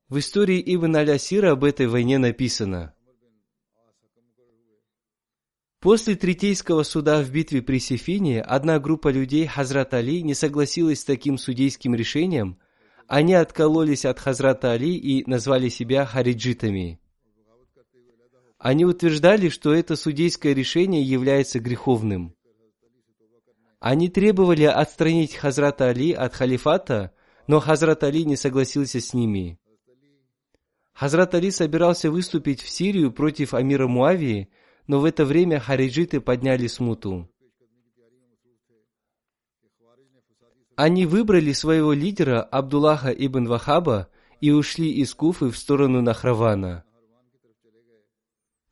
В 0.10 0.18
истории 0.18 0.62
Ибн 0.66 0.98
Аля-Сира 0.98 1.52
об 1.52 1.64
этой 1.64 1.88
войне 1.88 2.18
написано– 2.18 2.94
После 5.80 6.16
Третейского 6.16 6.84
суда 6.84 7.24
в 7.24 7.32
битве 7.32 7.62
при 7.62 7.80
Сефине 7.80 8.42
одна 8.42 8.80
группа 8.80 9.08
людей 9.08 9.48
Хазрат 9.48 9.94
Али 9.94 10.22
не 10.22 10.36
согласилась 10.36 11.00
с 11.00 11.06
таким 11.06 11.38
судейским 11.38 11.96
решением. 11.96 12.60
Они 13.08 13.34
откололись 13.34 14.04
от 14.04 14.20
Хазрата 14.20 14.74
Али 14.74 14.96
и 14.96 15.28
назвали 15.28 15.70
себя 15.70 16.06
хариджитами. 16.06 17.01
Они 18.62 18.86
утверждали, 18.86 19.50
что 19.50 19.74
это 19.74 19.96
судейское 19.96 20.54
решение 20.54 21.04
является 21.04 21.60
греховным. 21.60 22.34
Они 23.80 24.08
требовали 24.08 24.64
отстранить 24.64 25.36
Хазрата 25.36 25.90
Али 25.90 26.14
от 26.14 26.34
халифата, 26.34 27.12
но 27.48 27.60
Хазрат 27.60 28.04
Али 28.04 28.24
не 28.24 28.38
согласился 28.38 29.02
с 29.02 29.14
ними. 29.14 29.60
Хазрат 30.94 31.36
Али 31.36 31.52
собирался 31.52 32.10
выступить 32.10 32.62
в 32.62 32.70
Сирию 32.70 33.12
против 33.12 33.54
Амира 33.54 33.88
Муавии– 33.88 34.50
но 34.88 35.00
в 35.00 35.06
это 35.06 35.24
время 35.24 35.60
хариджиты 35.60 36.20
подняли 36.20 36.68
смуту. 36.68 37.30
Они 40.76 41.06
выбрали 41.06 41.54
своего 41.54 41.94
лидера 41.94 42.42
Абдуллаха 42.42 43.10
ибн 43.10 43.48
Вахаба 43.48 44.10
и 44.40 44.52
ушли 44.52 44.92
из 44.92 45.14
Куфы 45.14 45.50
в 45.50 45.58
сторону 45.58 46.02
Нахравана. 46.02 46.84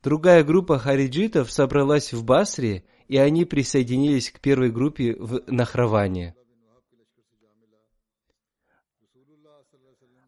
Другая 0.02 0.42
группа 0.44 0.78
хариджитов 0.78 1.52
собралась 1.52 2.12
в 2.12 2.24
Басре, 2.24 2.84
и 3.08 3.18
они 3.18 3.44
присоединились 3.44 4.30
к 4.30 4.40
первой 4.40 4.70
группе 4.70 5.14
в 5.14 5.42
Нахраване. 5.46 6.34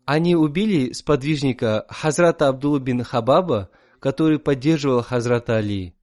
Они 0.05 0.37
убили 0.37 0.93
сподвижника 0.93 1.87
Хазрата 1.89 2.49
Абдулла 2.49 2.81
бин 2.81 3.03
Хабаба, 3.03 3.70
который 3.99 4.39
поддерживал 4.39 5.03
Хазрата 5.03 5.57
Али. 5.57 5.95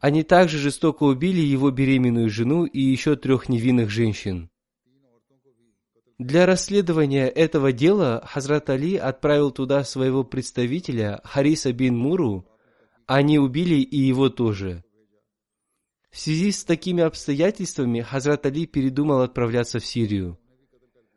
Они 0.00 0.22
также 0.22 0.58
жестоко 0.58 1.02
убили 1.02 1.40
его 1.40 1.70
беременную 1.70 2.30
жену 2.30 2.64
и 2.64 2.80
еще 2.80 3.16
трех 3.16 3.48
невинных 3.48 3.90
женщин. 3.90 4.48
Для 6.18 6.46
расследования 6.46 7.28
этого 7.28 7.72
дела 7.72 8.24
Хазрат 8.26 8.70
Али 8.70 8.96
отправил 8.96 9.52
туда 9.52 9.84
своего 9.84 10.24
представителя 10.24 11.20
Хариса 11.22 11.72
бин 11.72 11.96
Муру, 11.96 12.44
они 13.06 13.38
убили 13.38 13.76
и 13.76 13.96
его 13.98 14.28
тоже. 14.28 14.82
В 16.10 16.18
связи 16.18 16.50
с 16.50 16.64
такими 16.64 17.04
обстоятельствами 17.04 18.00
Хазрат 18.00 18.46
Али 18.46 18.66
передумал 18.66 19.20
отправляться 19.20 19.78
в 19.78 19.86
Сирию. 19.86 20.38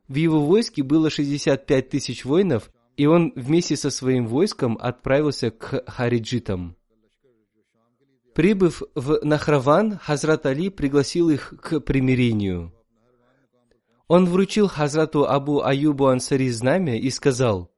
В 0.07 0.15
его 0.15 0.45
войске 0.45 0.83
было 0.83 1.09
65 1.09 1.89
тысяч 1.89 2.23
воинов, 2.23 2.71
и 2.95 3.07
он 3.07 3.33
вместе 3.35 3.77
со 3.77 3.89
своим 3.89 4.27
войском 4.27 4.77
отправился 4.79 5.49
к 5.49 5.83
хариджитам. 5.89 6.75
Прибыв 8.35 8.83
в 8.93 9.19
Нахраван, 9.23 9.97
Хазрат 9.97 10.45
Али 10.45 10.69
пригласил 10.69 11.31
их 11.31 11.55
к 11.59 11.79
примирению. 11.79 12.71
Он 14.13 14.25
вручил 14.25 14.67
Хазрату 14.67 15.23
Абу 15.25 15.61
Аюбу 15.61 16.07
Ансари 16.07 16.49
знамя 16.49 16.99
и 16.99 17.09
сказал, 17.09 17.71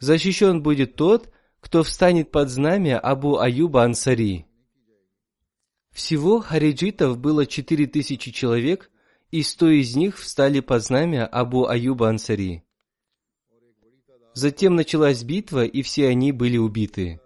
«Защищен 0.00 0.60
будет 0.60 0.96
тот, 0.96 1.30
кто 1.60 1.84
встанет 1.84 2.32
под 2.32 2.50
знамя 2.50 2.98
Абу 2.98 3.38
Аюба 3.38 3.84
Ансари». 3.84 4.46
Всего 5.92 6.40
хариджитов 6.40 7.16
было 7.16 7.46
четыре 7.46 7.86
тысячи 7.86 8.32
человек, 8.32 8.90
и 9.30 9.44
сто 9.44 9.68
из 9.68 9.94
них 9.94 10.18
встали 10.18 10.58
под 10.58 10.82
знамя 10.82 11.28
Абу 11.28 11.68
Аюба 11.68 12.08
Ансари. 12.08 12.64
Затем 14.34 14.74
началась 14.74 15.22
битва, 15.22 15.64
и 15.64 15.82
все 15.82 16.08
они 16.08 16.32
были 16.32 16.56
убиты. 16.56 17.20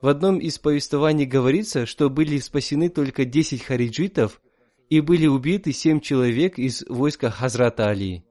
В 0.00 0.08
одном 0.08 0.38
из 0.38 0.58
повествований 0.58 1.26
говорится, 1.26 1.86
что 1.86 2.10
были 2.10 2.38
спасены 2.38 2.88
только 2.88 3.24
десять 3.24 3.62
хариджитов 3.62 4.40
и 4.88 5.00
были 5.00 5.26
убиты 5.26 5.72
семь 5.72 6.00
человек 6.00 6.58
из 6.58 6.84
войска 6.88 7.30
Хазрата 7.30 7.88
Али. 7.88 8.24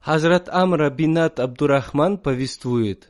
Хазрат 0.00 0.48
Амра 0.48 0.90
бинат 0.90 1.38
Абдурахман 1.38 2.18
повествует, 2.18 3.08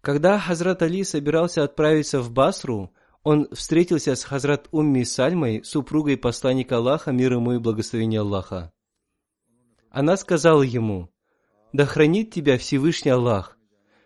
когда 0.00 0.38
Хазрат 0.38 0.82
Али 0.82 1.04
собирался 1.04 1.62
отправиться 1.62 2.20
в 2.20 2.32
Басру, 2.32 2.92
он 3.24 3.48
встретился 3.52 4.14
с 4.14 4.22
Хазрат 4.22 4.68
Умми 4.70 5.02
Сальмой, 5.02 5.64
супругой 5.64 6.18
посланника 6.18 6.76
Аллаха, 6.76 7.10
мир 7.10 7.32
ему 7.32 7.54
и 7.54 7.58
благословение 7.58 8.20
Аллаха. 8.20 8.70
Она 9.90 10.18
сказала 10.18 10.62
ему, 10.62 11.10
«Да 11.72 11.86
хранит 11.86 12.32
тебя 12.32 12.58
Всевышний 12.58 13.10
Аллах. 13.10 13.58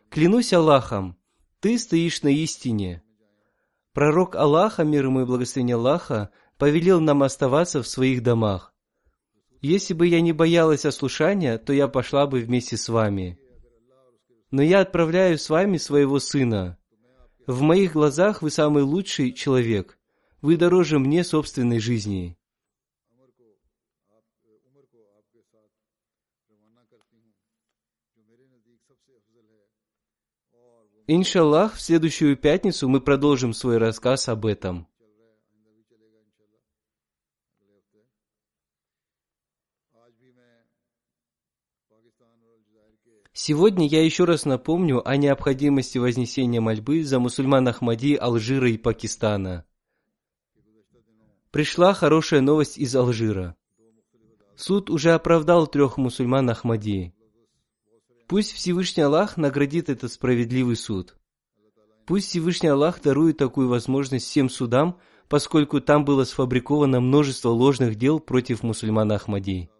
Клянусь 0.09 0.53
Аллахом, 0.53 1.19
ты 1.61 1.79
стоишь 1.79 2.23
на 2.23 2.29
истине». 2.29 3.03
Пророк 3.93 4.37
Аллаха, 4.37 4.85
мир 4.85 5.07
ему 5.07 5.23
и 5.23 5.25
благословение 5.25 5.75
Аллаха, 5.75 6.31
повелел 6.57 7.01
нам 7.01 7.25
оставаться 7.25 7.83
в 7.83 7.89
своих 7.89 8.23
домах. 8.23 8.73
Если 9.61 9.95
бы 9.95 10.07
я 10.07 10.21
не 10.21 10.33
боялась 10.33 10.85
ослушания, 10.85 11.59
то 11.59 11.73
я 11.73 11.89
пошла 11.89 12.29
бы 12.29 12.39
вместе 12.39 12.77
с 12.77 12.89
вами. 12.89 13.37
Но 14.53 14.63
я 14.63 14.81
отправляю 14.81 15.37
с 15.39 15.51
вами 15.51 15.77
своего 15.79 16.21
сына. 16.21 16.79
В 17.49 17.63
моих 17.63 17.95
глазах 17.95 18.43
вы 18.43 18.51
самый 18.51 18.83
лучший 18.83 19.33
человек. 19.33 19.99
Вы 20.43 20.59
дороже 20.59 20.99
мне 20.99 21.25
собственной 21.25 21.79
жизни. 21.79 22.37
Иншаллах, 31.07 31.77
в 31.77 31.81
следующую 31.81 32.37
пятницу 32.37 32.87
мы 32.87 33.01
продолжим 33.01 33.55
свой 33.55 33.79
рассказ 33.79 34.29
об 34.29 34.45
этом. 34.45 34.87
Сегодня 43.41 43.87
я 43.87 44.05
еще 44.05 44.25
раз 44.25 44.47
напомню 44.47 45.09
о 45.09 45.17
необходимости 45.17 45.97
вознесения 45.97 46.61
мольбы 46.61 47.05
за 47.05 47.21
мусульман 47.21 47.69
Ахмади 47.69 48.17
Алжира 48.17 48.69
и 48.69 48.77
Пакистана. 48.77 49.65
Пришла 51.53 51.95
хорошая 51.95 52.41
новость 52.41 52.79
из 52.79 52.97
Алжира. 52.97 53.55
Суд 54.57 54.91
уже 54.91 55.13
оправдал 55.13 55.69
трех 55.69 55.99
мусульман 55.99 56.51
Ахмади. 56.51 57.15
Пусть 58.27 58.55
Всевышний 58.55 59.05
Аллах 59.05 59.37
наградит 59.37 59.89
этот 59.89 60.11
справедливый 60.11 60.75
суд. 60.75 61.17
Пусть 62.07 62.31
Всевышний 62.31 62.71
Аллах 62.71 63.01
дарует 63.01 63.37
такую 63.37 63.69
возможность 63.69 64.27
всем 64.27 64.51
судам, 64.51 64.99
поскольку 65.29 65.81
там 65.81 66.05
было 66.05 66.25
сфабриковано 66.25 67.01
множество 67.01 67.51
ложных 67.51 67.95
дел 67.95 68.19
против 68.19 68.65
мусульман 68.65 69.13
Ахмади. 69.13 69.71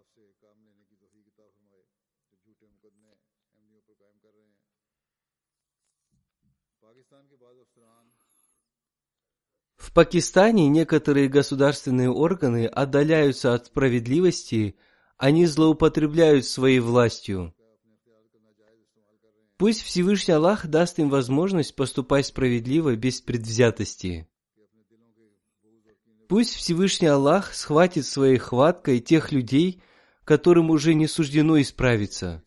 В 9.89 9.91
Пакистане 9.91 10.67
некоторые 10.67 11.27
государственные 11.27 12.11
органы 12.11 12.67
отдаляются 12.67 13.55
от 13.55 13.65
справедливости, 13.65 14.75
они 15.17 15.47
злоупотребляют 15.47 16.45
своей 16.45 16.79
властью. 16.79 17.55
Пусть 19.57 19.81
Всевышний 19.81 20.35
Аллах 20.35 20.67
даст 20.67 20.99
им 20.99 21.09
возможность 21.09 21.75
поступать 21.75 22.27
справедливо 22.27 22.95
без 22.95 23.19
предвзятости. 23.19 24.29
Пусть 26.27 26.53
Всевышний 26.53 27.07
Аллах 27.07 27.55
схватит 27.55 28.05
своей 28.05 28.37
хваткой 28.37 28.99
тех 28.99 29.31
людей, 29.31 29.81
которым 30.23 30.69
уже 30.69 30.93
не 30.93 31.07
суждено 31.07 31.59
исправиться. 31.59 32.43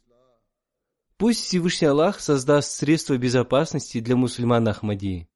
Пусть 1.17 1.43
Всевышний 1.43 1.89
Аллах 1.89 2.21
создаст 2.21 2.71
средства 2.71 3.19
безопасности 3.19 3.99
для 3.99 4.15
мусульман 4.15 4.69
Ахмади. 4.69 5.29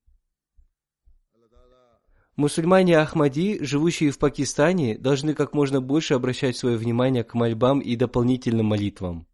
Мусульмане 2.36 2.98
Ахмади, 2.98 3.64
живущие 3.64 4.10
в 4.10 4.18
Пакистане, 4.18 4.98
должны 4.98 5.32
как 5.32 5.54
можно 5.54 5.80
больше 5.80 6.12
обращать 6.12 6.54
свое 6.54 6.76
внимание 6.76 7.24
к 7.24 7.32
мольбам 7.32 7.80
и 7.80 7.96
дополнительным 7.96 8.66
молитвам. 8.66 9.26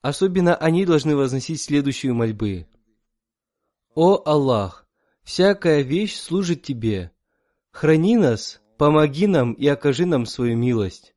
Особенно 0.00 0.54
они 0.54 0.86
должны 0.86 1.16
возносить 1.16 1.60
следующие 1.60 2.12
мольбы. 2.12 2.68
«О 3.96 4.22
Аллах, 4.24 4.86
всякая 5.24 5.82
вещь 5.82 6.16
служит 6.16 6.62
Тебе. 6.62 7.10
Храни 7.72 8.16
нас, 8.16 8.62
помоги 8.78 9.26
нам 9.26 9.54
и 9.54 9.66
окажи 9.66 10.06
нам 10.06 10.24
свою 10.24 10.56
милость. 10.56 11.14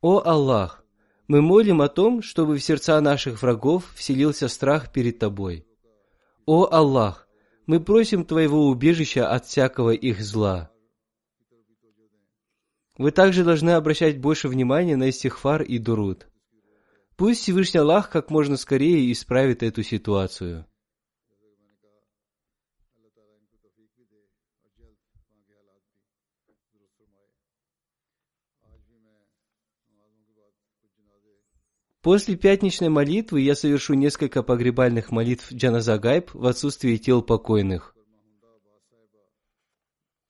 О 0.00 0.20
Аллах, 0.24 0.84
мы 1.28 1.42
молим 1.42 1.80
о 1.80 1.88
том, 1.88 2.22
чтобы 2.22 2.56
в 2.56 2.64
сердца 2.64 3.00
наших 3.00 3.40
врагов 3.40 3.92
вселился 3.94 4.48
страх 4.48 4.92
перед 4.92 5.20
Тобой. 5.20 5.67
О 6.50 6.66
Аллах, 6.72 7.28
мы 7.66 7.78
просим 7.78 8.24
Твоего 8.24 8.68
убежища 8.68 9.30
от 9.30 9.44
всякого 9.44 9.90
их 9.90 10.22
зла. 10.22 10.72
Вы 12.96 13.10
также 13.10 13.44
должны 13.44 13.72
обращать 13.72 14.18
больше 14.18 14.48
внимания 14.48 14.96
на 14.96 15.10
истихфар 15.10 15.60
и 15.60 15.76
дуруд. 15.76 16.26
Пусть 17.18 17.42
Всевышний 17.42 17.80
Аллах 17.80 18.08
как 18.08 18.30
можно 18.30 18.56
скорее 18.56 19.12
исправит 19.12 19.62
эту 19.62 19.82
ситуацию. 19.82 20.64
После 32.02 32.36
пятничной 32.36 32.90
молитвы 32.90 33.40
я 33.40 33.56
совершу 33.56 33.94
несколько 33.94 34.44
погребальных 34.44 35.10
молитв 35.10 35.52
Джаназа 35.52 35.98
Гайб 35.98 36.32
в 36.32 36.46
отсутствии 36.46 36.96
тел 36.96 37.22
покойных. 37.22 37.94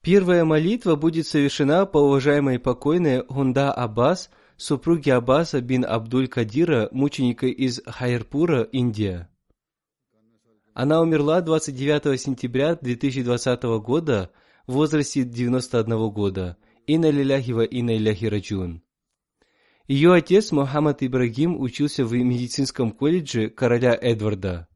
Первая 0.02 0.44
молитва 0.46 0.96
будет 0.96 1.26
совершена 1.26 1.84
по 1.84 1.98
уважаемой 1.98 2.58
покойной 2.58 3.22
Гунда 3.24 3.70
Аббас, 3.72 4.30
супруге 4.56 5.14
Аббаса 5.14 5.60
бин 5.60 5.84
Абдуль 5.84 6.28
Кадира, 6.28 6.88
мученика 6.92 7.46
из 7.46 7.82
Хайрпура, 7.84 8.62
Индия. 8.62 9.28
Она 10.72 11.02
умерла 11.02 11.42
29 11.42 12.18
сентября 12.18 12.76
2020 12.76 13.62
года 13.82 14.30
в 14.66 14.72
возрасте 14.74 15.24
91 15.24 16.08
года. 16.10 16.56
Инна 16.86 17.10
лиляхи 17.10 17.50
ва 17.50 17.64
инна 17.64 17.96
иляхи 17.96 18.26
раджун. 18.26 18.82
Ее 19.88 20.12
отец 20.12 20.52
Мухаммад 20.52 21.02
Ибрагим 21.02 21.58
учился 21.58 22.04
в 22.04 22.12
медицинском 22.12 22.92
колледже 22.92 23.48
короля 23.48 23.98
Эдварда. 23.98 24.68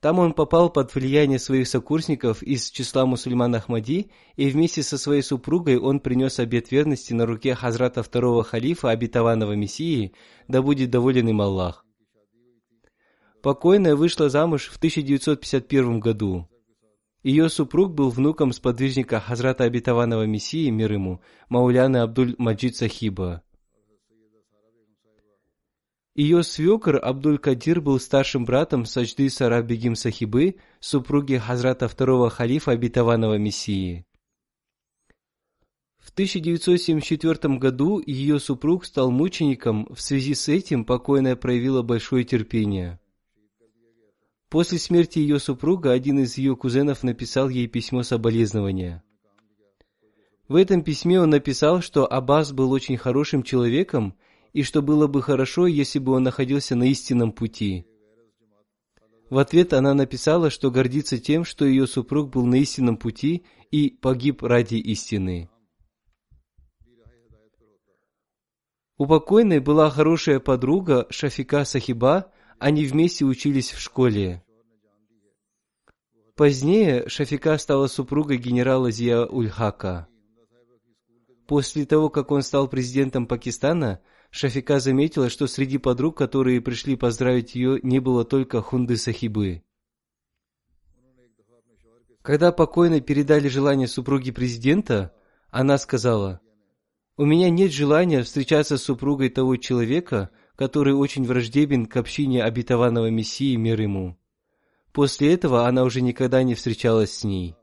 Там 0.00 0.18
он 0.18 0.34
попал 0.34 0.68
под 0.70 0.94
влияние 0.94 1.38
своих 1.38 1.66
сокурсников 1.66 2.42
из 2.42 2.70
числа 2.70 3.06
мусульман 3.06 3.54
Ахмади, 3.54 4.10
и 4.36 4.50
вместе 4.50 4.82
со 4.82 4.98
своей 4.98 5.22
супругой 5.22 5.78
он 5.78 6.00
принес 6.00 6.38
обет 6.38 6.70
верности 6.70 7.14
на 7.14 7.24
руке 7.24 7.54
Хазрата 7.54 8.02
второго 8.02 8.44
халифа, 8.44 8.90
обетованного 8.90 9.54
Мессии, 9.54 10.12
да 10.48 10.60
будет 10.60 10.90
доволен 10.90 11.28
им 11.28 11.40
Аллах. 11.40 11.86
Покойная 13.42 13.96
вышла 13.96 14.28
замуж 14.28 14.68
в 14.68 14.76
1951 14.76 15.98
году. 15.98 16.46
Ее 17.22 17.48
супруг 17.48 17.94
был 17.94 18.10
внуком 18.10 18.52
сподвижника 18.52 19.18
Хазрата 19.18 19.64
обетованного 19.64 20.24
Мессии, 20.24 20.68
мир 20.68 20.92
ему, 20.92 21.22
Мауляны 21.48 21.98
Абдуль 21.98 22.34
Маджид 22.36 22.76
Сахиба. 22.76 23.42
Ее 26.14 26.42
свекр 26.42 26.96
Абдуль-Кадир 26.96 27.80
был 27.80 28.00
старшим 28.00 28.44
братом 28.44 28.84
Саджды 28.84 29.30
Сара 29.30 29.62
Бегим 29.62 29.94
Сахибы, 29.94 30.56
супруги 30.80 31.36
Хазрата 31.36 31.86
второго 31.88 32.30
халифа 32.30 32.72
обетованного 32.72 33.38
Мессии. 33.38 34.04
В 35.98 36.10
1974 36.10 37.56
году 37.58 38.02
ее 38.04 38.40
супруг 38.40 38.84
стал 38.84 39.12
мучеником, 39.12 39.86
в 39.94 40.00
связи 40.00 40.34
с 40.34 40.48
этим 40.48 40.84
покойная 40.84 41.36
проявила 41.36 41.82
большое 41.82 42.24
терпение. 42.24 42.98
После 44.48 44.78
смерти 44.78 45.20
ее 45.20 45.38
супруга 45.38 45.92
один 45.92 46.18
из 46.18 46.36
ее 46.36 46.56
кузенов 46.56 47.04
написал 47.04 47.48
ей 47.48 47.68
письмо 47.68 48.02
соболезнования. 48.02 49.04
В 50.48 50.56
этом 50.56 50.82
письме 50.82 51.20
он 51.20 51.30
написал, 51.30 51.80
что 51.80 52.12
Аббас 52.12 52.52
был 52.52 52.72
очень 52.72 52.96
хорошим 52.96 53.44
человеком 53.44 54.16
и 54.52 54.62
что 54.62 54.82
было 54.82 55.06
бы 55.06 55.22
хорошо, 55.22 55.66
если 55.66 55.98
бы 55.98 56.12
он 56.12 56.24
находился 56.24 56.74
на 56.76 56.84
истинном 56.84 57.32
пути. 57.32 57.86
В 59.30 59.38
ответ 59.38 59.72
она 59.72 59.94
написала, 59.94 60.50
что 60.50 60.70
гордится 60.70 61.18
тем, 61.18 61.44
что 61.44 61.64
ее 61.64 61.86
супруг 61.86 62.30
был 62.30 62.46
на 62.46 62.56
истинном 62.56 62.96
пути 62.96 63.44
и 63.70 63.90
погиб 63.90 64.42
ради 64.42 64.74
истины. 64.74 65.48
У 68.98 69.06
покойной 69.06 69.60
была 69.60 69.88
хорошая 69.88 70.40
подруга 70.40 71.06
Шафика 71.08 71.64
Сахиба, 71.64 72.32
они 72.58 72.84
вместе 72.84 73.24
учились 73.24 73.70
в 73.70 73.80
школе. 73.80 74.44
Позднее 76.34 77.08
Шафика 77.08 77.56
стала 77.56 77.86
супругой 77.86 78.36
генерала 78.36 78.90
Зия 78.90 79.24
Ульхака. 79.24 80.08
После 81.46 81.86
того, 81.86 82.10
как 82.10 82.30
он 82.30 82.42
стал 82.42 82.68
президентом 82.68 83.26
Пакистана, 83.26 84.00
Шафика 84.30 84.78
заметила, 84.78 85.28
что 85.28 85.46
среди 85.48 85.78
подруг, 85.78 86.16
которые 86.16 86.60
пришли 86.60 86.96
поздравить 86.96 87.56
ее, 87.56 87.80
не 87.82 87.98
было 87.98 88.24
только 88.24 88.62
Хунды 88.62 88.96
Сахибы. 88.96 89.62
Когда 92.22 92.52
покойно 92.52 93.00
передали 93.00 93.48
желание 93.48 93.88
супруги 93.88 94.30
президента, 94.30 95.12
она 95.50 95.78
сказала, 95.78 96.40
«У 97.16 97.24
меня 97.24 97.50
нет 97.50 97.72
желания 97.72 98.22
встречаться 98.22 98.76
с 98.76 98.84
супругой 98.84 99.30
того 99.30 99.56
человека, 99.56 100.30
который 100.54 100.94
очень 100.94 101.24
враждебен 101.24 101.86
к 101.86 101.96
общине 101.96 102.44
обетованного 102.44 103.10
Мессии 103.10 103.56
мир 103.56 103.80
ему». 103.80 104.16
После 104.92 105.32
этого 105.34 105.66
она 105.66 105.82
уже 105.84 106.02
никогда 106.02 106.42
не 106.42 106.54
встречалась 106.54 107.12
с 107.12 107.24
ней. 107.24 107.56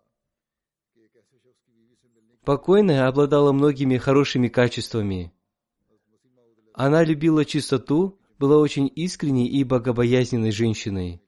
Покойная 2.43 3.07
обладала 3.07 3.51
многими 3.51 3.97
хорошими 3.97 4.47
качествами– 4.49 5.31
она 6.79 7.03
любила 7.03 7.43
чистоту, 7.43 8.19
была 8.37 8.59
очень 8.59 8.91
искренней 8.95 9.47
и 9.47 9.63
богобоязненной 9.63 10.51
женщиной. 10.51 11.23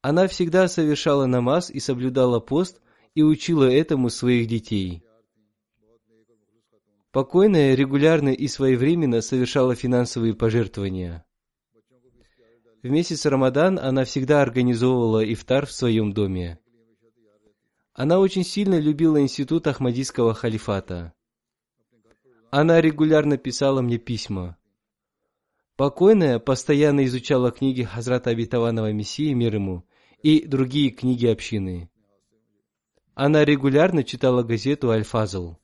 Она 0.00 0.28
всегда 0.28 0.66
совершала 0.66 1.26
намаз 1.26 1.68
и 1.68 1.78
соблюдала 1.78 2.40
пост 2.40 2.80
и 3.14 3.22
учила 3.22 3.64
этому 3.70 4.08
своих 4.08 4.48
детей. 4.48 5.02
Покойная 7.12 7.74
регулярно 7.74 8.30
и 8.30 8.48
своевременно 8.48 9.20
совершала 9.20 9.74
финансовые 9.74 10.32
пожертвования. 10.32 11.26
В 12.82 12.88
месяц 12.88 13.26
Рамадан 13.26 13.78
она 13.78 14.06
всегда 14.06 14.40
организовывала 14.40 15.22
ифтар 15.30 15.66
в 15.66 15.72
своем 15.72 16.14
доме. 16.14 16.58
Она 17.92 18.20
очень 18.20 18.44
сильно 18.44 18.80
любила 18.80 19.20
институт 19.20 19.66
Ахмадийского 19.66 20.32
халифата. 20.32 21.12
Она 22.50 22.80
регулярно 22.80 23.36
писала 23.36 23.82
мне 23.82 23.98
письма. 23.98 24.56
Покойная 25.76 26.38
постоянно 26.38 27.04
изучала 27.04 27.50
книги 27.50 27.82
Хазрата 27.82 28.30
Обетованного 28.30 28.92
Мессии, 28.92 29.32
мир 29.34 29.54
ему, 29.54 29.84
и 30.22 30.46
другие 30.46 30.90
книги 30.90 31.26
общины. 31.26 31.90
Она 33.14 33.44
регулярно 33.44 34.04
читала 34.04 34.42
газету 34.42 34.90
«Аль-Фазл». 34.90 35.56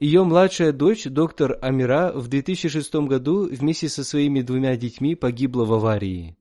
Ее 0.00 0.24
младшая 0.24 0.72
дочь, 0.72 1.04
доктор 1.04 1.58
Амира, 1.62 2.10
в 2.12 2.26
2006 2.26 2.94
году 3.06 3.48
вместе 3.48 3.88
со 3.88 4.02
своими 4.02 4.42
двумя 4.42 4.76
детьми 4.76 5.14
погибла 5.14 5.64
в 5.64 5.72
аварии. 5.72 6.36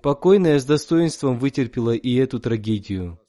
Покойная 0.00 0.58
с 0.58 0.64
достоинством 0.64 1.38
вытерпела 1.38 1.90
и 1.90 2.14
эту 2.14 2.40
трагедию. 2.40 3.21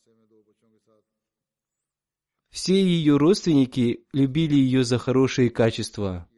Все 2.54 2.76
ее 2.76 3.18
родственники 3.18 4.06
любили 4.14 4.54
ее 4.54 4.84
за 4.84 5.00
хорошие 5.00 5.50
качества. 5.50 6.30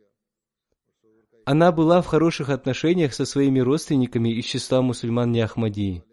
Она 1.43 1.73
была 1.73 2.01
в 2.01 2.05
хороших 2.05 2.47
отношениях 2.47 3.13
со 3.13 3.25
своими 3.25 3.59
родственниками 3.59 4.29
из 4.29 4.45
числа 4.45 4.81
мусульман 4.81 5.33
Неахмади. 5.33 6.03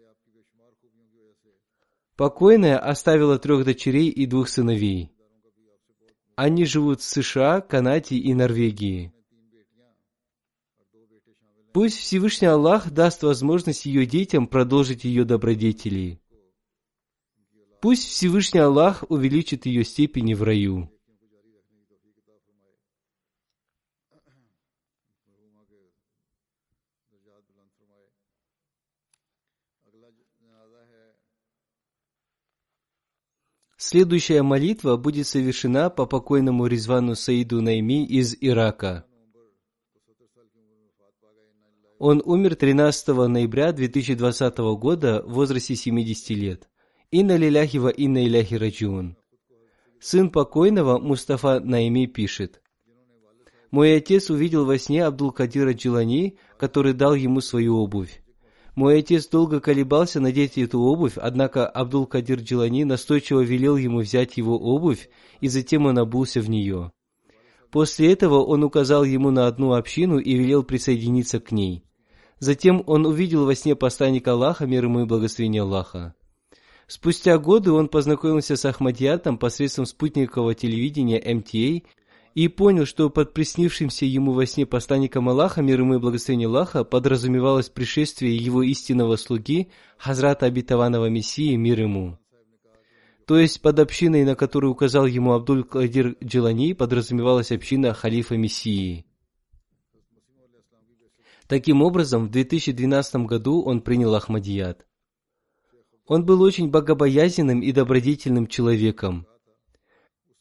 Покойная 2.17 2.77
оставила 2.79 3.39
трех 3.39 3.63
дочерей 3.63 4.09
и 4.09 4.25
двух 4.25 4.49
сыновей. 4.49 5.13
Они 6.35 6.65
живут 6.65 6.99
в 6.99 7.05
США, 7.05 7.61
Канаде 7.61 8.17
и 8.17 8.33
Норвегии. 8.33 9.13
Пусть 11.71 11.97
Всевышний 11.97 12.49
Аллах 12.49 12.91
даст 12.91 13.23
возможность 13.23 13.85
ее 13.85 14.05
детям 14.05 14.47
продолжить 14.47 15.05
ее 15.05 15.23
добродетели. 15.23 16.19
Пусть 17.83 18.07
Всевышний 18.07 18.61
Аллах 18.61 19.03
увеличит 19.09 19.65
ее 19.65 19.83
степени 19.83 20.33
в 20.35 20.41
раю. 20.41 20.89
Следующая 33.75 34.43
молитва 34.43 34.95
будет 34.95 35.27
совершена 35.27 35.89
по 35.89 36.05
покойному 36.05 36.67
Резвану 36.67 37.15
Саиду 37.15 37.61
Найми 37.61 38.05
из 38.05 38.33
Ирака. 38.39 39.05
Он 41.99 42.21
умер 42.23 42.55
13 42.55 43.09
ноября 43.27 43.73
2020 43.73 44.57
года 44.79 45.21
в 45.25 45.33
возрасте 45.33 45.75
70 45.75 46.29
лет. 46.29 46.69
Инна 47.19 47.37
лиляхи 47.37 47.77
ва 47.77 47.91
инна 48.03 48.25
иляхи 48.25 48.55
раджиун. 48.55 49.15
Сын 49.99 50.31
покойного 50.31 50.97
Мустафа 50.97 51.59
Наими 51.59 52.07
пишет. 52.07 52.59
Мой 53.69 53.97
отец 53.97 54.31
увидел 54.31 54.65
во 54.65 54.79
сне 54.79 55.05
Абдул-Кадира 55.05 55.73
Джилани, 55.73 56.39
который 56.57 56.93
дал 56.93 57.13
ему 57.13 57.39
свою 57.39 57.77
обувь. 57.77 58.23
Мой 58.73 58.97
отец 58.97 59.27
долго 59.27 59.59
колебался 59.59 60.19
надеть 60.19 60.57
эту 60.57 60.79
обувь, 60.79 61.17
однако 61.17 61.67
Абдул-Кадир 61.67 62.39
Джилани 62.39 62.83
настойчиво 62.83 63.41
велел 63.41 63.77
ему 63.77 63.99
взять 63.99 64.37
его 64.37 64.57
обувь, 64.57 65.07
и 65.39 65.47
затем 65.49 65.85
он 65.85 65.99
обулся 65.99 66.41
в 66.41 66.49
нее. 66.49 66.91
После 67.69 68.11
этого 68.11 68.43
он 68.43 68.63
указал 68.63 69.03
ему 69.03 69.29
на 69.29 69.45
одну 69.45 69.73
общину 69.73 70.17
и 70.17 70.33
велел 70.33 70.63
присоединиться 70.63 71.39
к 71.39 71.51
ней. 71.51 71.83
Затем 72.39 72.83
он 72.87 73.05
увидел 73.05 73.45
во 73.45 73.53
сне 73.53 73.75
посланника 73.75 74.31
Аллаха, 74.31 74.65
мир 74.65 74.85
ему 74.85 75.01
и 75.01 75.05
благословение 75.05 75.61
Аллаха. 75.61 76.15
Спустя 76.93 77.39
годы 77.39 77.71
он 77.71 77.87
познакомился 77.87 78.55
с 78.55 78.65
Ахмадиятом 78.65 79.39
посредством 79.39 79.87
спутникового 79.87 80.53
телевидения 80.53 81.19
МТА 81.19 81.87
и 82.35 82.47
понял, 82.49 82.85
что 82.85 83.09
под 83.09 83.33
приснившимся 83.33 84.05
ему 84.05 84.33
во 84.33 84.45
сне 84.45 84.67
посланником 84.67 85.27
Аллаха, 85.27 85.63
мир 85.63 85.79
ему 85.79 85.95
и 85.95 85.97
благословение 85.97 86.47
Аллаха, 86.47 86.83
подразумевалось 86.83 87.69
пришествие 87.69 88.37
его 88.37 88.61
истинного 88.61 89.15
слуги, 89.15 89.71
Хазрата 89.97 90.45
Обетованного 90.45 91.09
Мессии, 91.09 91.55
мир 91.55 91.81
ему. 91.81 92.19
То 93.25 93.39
есть 93.39 93.59
под 93.63 93.79
общиной, 93.79 94.23
на 94.23 94.35
которую 94.35 94.73
указал 94.73 95.07
ему 95.07 95.33
Абдуль-Кадир 95.33 96.17
Джилани, 96.23 96.73
подразумевалась 96.73 97.51
община 97.51 97.95
халифа 97.95 98.37
Мессии. 98.37 99.07
Таким 101.47 101.81
образом, 101.81 102.27
в 102.27 102.29
2012 102.29 103.15
году 103.25 103.63
он 103.63 103.81
принял 103.81 104.13
Ахмадият. 104.13 104.85
Он 106.05 106.25
был 106.25 106.41
очень 106.41 106.69
богобоязненным 106.69 107.61
и 107.61 107.71
добродетельным 107.71 108.47
человеком. 108.47 109.25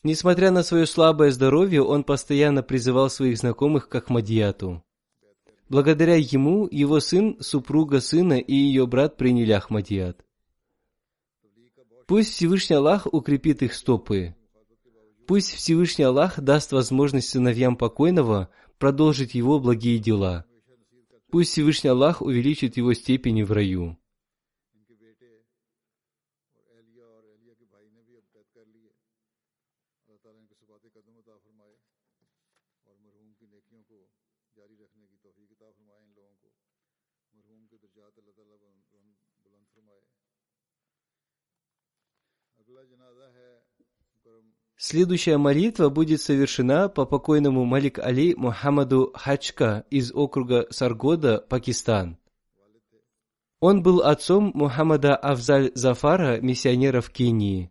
Несмотря 0.02 0.50
на 0.50 0.64
свое 0.64 0.86
слабое 0.86 1.30
здоровье, 1.30 1.82
он 1.82 2.02
постоянно 2.02 2.62
призывал 2.62 3.08
своих 3.08 3.38
знакомых 3.38 3.88
к 3.88 3.94
Ахмадияту. 3.94 4.82
Благодаря 5.68 6.16
ему 6.16 6.68
его 6.70 6.98
сын, 6.98 7.36
супруга 7.40 8.00
сына 8.00 8.38
и 8.38 8.54
ее 8.54 8.86
брат 8.86 9.16
приняли 9.16 9.52
Ахмадият. 9.52 10.24
Пусть 12.06 12.32
Всевышний 12.32 12.76
Аллах 12.76 13.06
укрепит 13.10 13.62
их 13.62 13.74
стопы. 13.74 14.34
Пусть 15.26 15.54
Всевышний 15.54 16.04
Аллах 16.04 16.40
даст 16.40 16.72
возможность 16.72 17.28
сыновьям 17.30 17.76
покойного 17.76 18.50
продолжить 18.78 19.34
его 19.34 19.60
благие 19.60 19.98
дела. 19.98 20.44
Пусть 21.30 21.52
Всевышний 21.52 21.90
Аллах 21.90 22.20
увеличит 22.20 22.76
его 22.76 22.92
степени 22.92 23.42
в 23.42 23.52
раю. 23.52 23.96
Следующая 44.84 45.36
молитва 45.36 45.90
будет 45.90 46.20
совершена 46.20 46.88
по 46.88 47.04
покойному 47.04 47.64
Малик 47.64 48.00
Али 48.00 48.34
Мухаммаду 48.34 49.12
Хачка 49.14 49.84
из 49.90 50.12
округа 50.12 50.66
Саргода, 50.70 51.38
Пакистан. 51.38 52.18
Он 53.60 53.84
был 53.84 54.00
отцом 54.00 54.50
Мухаммада 54.54 55.14
Афзаль 55.14 55.70
Зафара, 55.76 56.40
миссионера 56.40 57.00
в 57.00 57.10
Кении. 57.10 57.70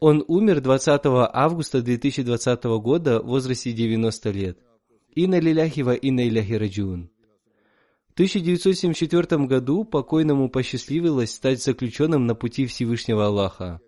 Он 0.00 0.24
умер 0.26 0.62
20 0.62 1.00
августа 1.32 1.80
2020 1.80 2.64
года 2.82 3.22
в 3.22 3.26
возрасте 3.26 3.70
90 3.72 4.30
лет. 4.32 4.58
Инна 5.14 5.38
лиляхи 5.38 5.82
ва 5.82 5.94
инна 5.94 6.26
иляхи 6.26 6.54
раджун. 6.54 7.08
В 8.08 8.14
1974 8.14 9.46
году 9.46 9.84
покойному 9.84 10.50
посчастливилось 10.50 11.30
стать 11.30 11.62
заключенным 11.62 12.26
на 12.26 12.34
пути 12.34 12.66
Всевышнего 12.66 13.26
Аллаха. 13.26 13.80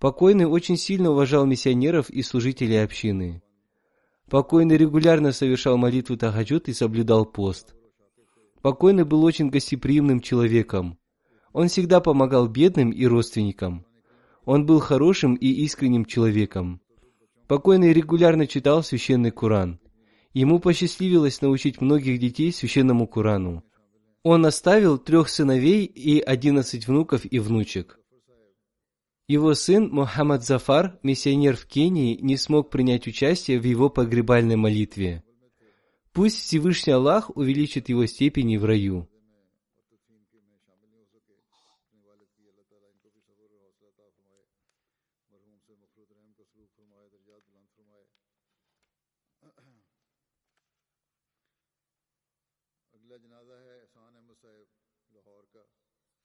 Покойный 0.00 0.46
очень 0.46 0.78
сильно 0.78 1.10
уважал 1.10 1.44
миссионеров 1.44 2.08
и 2.08 2.22
служителей 2.22 2.82
общины. 2.82 3.42
Покойный 4.30 4.78
регулярно 4.78 5.30
совершал 5.30 5.76
молитву 5.76 6.16
Тахаджуд 6.16 6.68
и 6.68 6.72
соблюдал 6.72 7.26
пост. 7.26 7.74
Покойный 8.62 9.04
был 9.04 9.22
очень 9.22 9.50
гостеприимным 9.50 10.20
человеком. 10.20 10.98
Он 11.52 11.68
всегда 11.68 12.00
помогал 12.00 12.48
бедным 12.48 12.90
и 12.92 13.04
родственникам. 13.04 13.84
Он 14.46 14.64
был 14.64 14.80
хорошим 14.80 15.34
и 15.34 15.48
искренним 15.48 16.06
человеком. 16.06 16.80
Покойный 17.46 17.92
регулярно 17.92 18.46
читал 18.46 18.82
священный 18.82 19.32
Куран. 19.32 19.80
Ему 20.32 20.60
посчастливилось 20.60 21.42
научить 21.42 21.82
многих 21.82 22.18
детей 22.18 22.52
священному 22.52 23.06
Курану. 23.06 23.64
Он 24.22 24.46
оставил 24.46 24.96
трех 24.96 25.28
сыновей 25.28 25.84
и 25.84 26.20
одиннадцать 26.20 26.86
внуков 26.86 27.30
и 27.30 27.38
внучек. 27.38 27.99
Его 29.30 29.54
сын 29.54 29.88
Мухаммад 29.92 30.42
Зафар, 30.42 30.98
миссионер 31.04 31.56
в 31.56 31.64
Кении, 31.66 32.18
не 32.20 32.36
смог 32.36 32.68
принять 32.68 33.06
участие 33.06 33.60
в 33.60 33.64
его 33.64 33.88
погребальной 33.88 34.56
молитве. 34.56 35.22
Пусть 36.12 36.40
Всевышний 36.40 36.94
Аллах 36.94 37.30
увеличит 37.36 37.88
его 37.88 38.06
степени 38.06 38.56
в 38.56 38.64
раю. 38.64 39.08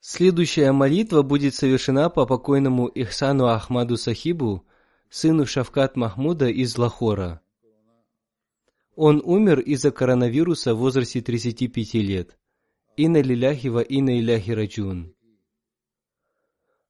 Следующая 0.08 0.72
молитва 0.72 1.24
будет 1.24 1.56
совершена 1.56 2.12
по 2.12 2.28
покойному 2.28 2.86
Ихсану 2.86 3.48
Ахмаду 3.48 3.98
Сахибу, 3.98 4.64
сыну 5.10 5.48
Шавкат 5.48 5.96
Махмуда 5.96 6.48
из 6.48 6.78
Лахора. 6.78 7.42
Он 8.96 9.20
умер 9.26 9.62
из-за 9.62 9.90
коронавируса 9.90 10.76
в 10.76 10.78
возрасте 10.78 11.22
35 11.22 11.96
лет. 11.96 12.38
Инна 12.96 13.20
лиляхи 13.20 13.66
ва 13.66 13.80
инна 13.80 14.20
иляхи 14.20 14.52
раджун. 14.52 15.16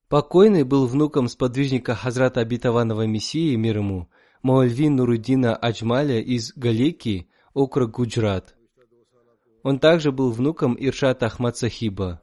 Покойный 0.09 0.63
был 0.63 0.85
внуком 0.85 1.29
сподвижника 1.29 1.95
Хазрата 1.95 2.41
Обетованного 2.41 3.07
Мессии, 3.07 3.55
мир 3.55 3.77
ему, 3.77 4.09
Маульвин 4.43 4.97
Нуруддина 4.97 5.55
Аджмаля 5.55 6.19
из 6.19 6.51
Галеки, 6.53 7.29
округ 7.53 7.91
Гуджрат. 7.91 8.57
Он 9.63 9.79
также 9.79 10.11
был 10.11 10.31
внуком 10.31 10.75
Иршата 10.77 11.27
Ахмад 11.27 11.55
Сахиба. 11.55 12.21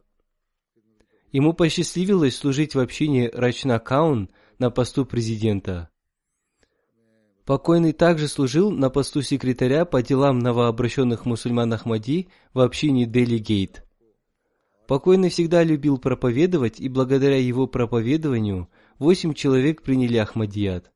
Ему 1.32 1.54
посчастливилось 1.54 2.36
служить 2.36 2.74
в 2.74 2.78
общине 2.78 3.30
Рачна 3.32 3.78
Каун 3.78 4.28
на 4.58 4.70
посту 4.70 5.06
президента. 5.06 5.88
Покойный 7.46 7.92
также 7.92 8.28
служил 8.28 8.70
на 8.70 8.90
посту 8.90 9.22
секретаря 9.22 9.86
по 9.86 10.02
делам 10.02 10.38
новообращенных 10.38 11.24
мусульман 11.24 11.72
Ахмади 11.72 12.28
в 12.52 12.60
общине 12.60 13.06
Дели 13.06 13.38
Гейт. 13.38 13.84
Покойный 14.86 15.30
всегда 15.30 15.64
любил 15.64 15.96
проповедовать, 15.96 16.78
и 16.78 16.88
благодаря 16.90 17.38
его 17.38 17.66
проповедованию 17.66 18.68
восемь 18.98 19.32
человек 19.32 19.82
приняли 19.82 20.18
Ахмадият. 20.18 20.92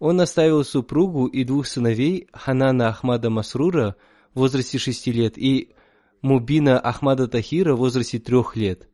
Он 0.00 0.20
оставил 0.20 0.64
супругу 0.64 1.26
и 1.26 1.44
двух 1.44 1.68
сыновей 1.68 2.28
Ханана 2.32 2.88
Ахмада 2.88 3.30
Масрура 3.30 3.94
в 4.34 4.40
возрасте 4.40 4.78
шести 4.78 5.12
лет 5.12 5.38
и 5.38 5.74
Мубина 6.22 6.80
Ахмада 6.80 7.28
Тахира 7.28 7.74
в 7.74 7.78
возрасте 7.78 8.18
трех 8.18 8.56
лет, 8.56 8.88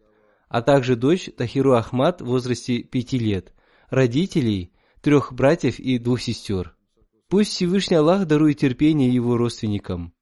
а 0.55 0.63
также 0.63 0.95
дочь 0.95 1.31
Тахиру 1.37 1.73
Ахмад 1.73 2.23
в 2.23 2.27
возрасте 2.27 2.85
пяти 2.85 3.19
лет, 3.19 3.53
родителей, 3.91 4.71
трех 5.01 5.33
братьев 5.33 5.81
и 5.81 5.99
двух 5.99 6.21
сестер. 6.21 6.77
Пусть 7.29 7.51
Всевышний 7.51 7.97
Аллах 7.97 8.25
дарует 8.29 8.59
терпение 8.59 9.13
его 9.13 9.37
родственникам. 9.37 10.15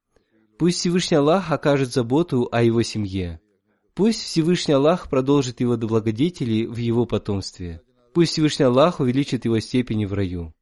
Пусть 0.58 0.78
Всевышний 0.78 1.18
Аллах 1.18 1.52
окажет 1.52 1.92
заботу 1.92 2.48
о 2.50 2.62
его 2.62 2.80
семье. 2.80 3.42
Пусть 3.92 4.22
Всевышний 4.22 4.72
Аллах 4.72 5.10
продолжит 5.10 5.60
его 5.60 5.76
до 5.76 5.86
благодетелей 5.86 6.64
в 6.64 6.78
его 6.78 7.04
потомстве. 7.04 7.82
Пусть 8.14 8.32
Всевышний 8.32 8.64
Аллах 8.64 9.00
увеличит 9.00 9.44
его 9.44 9.60
степени 9.60 10.06
в 10.06 10.14
раю. 10.14 10.54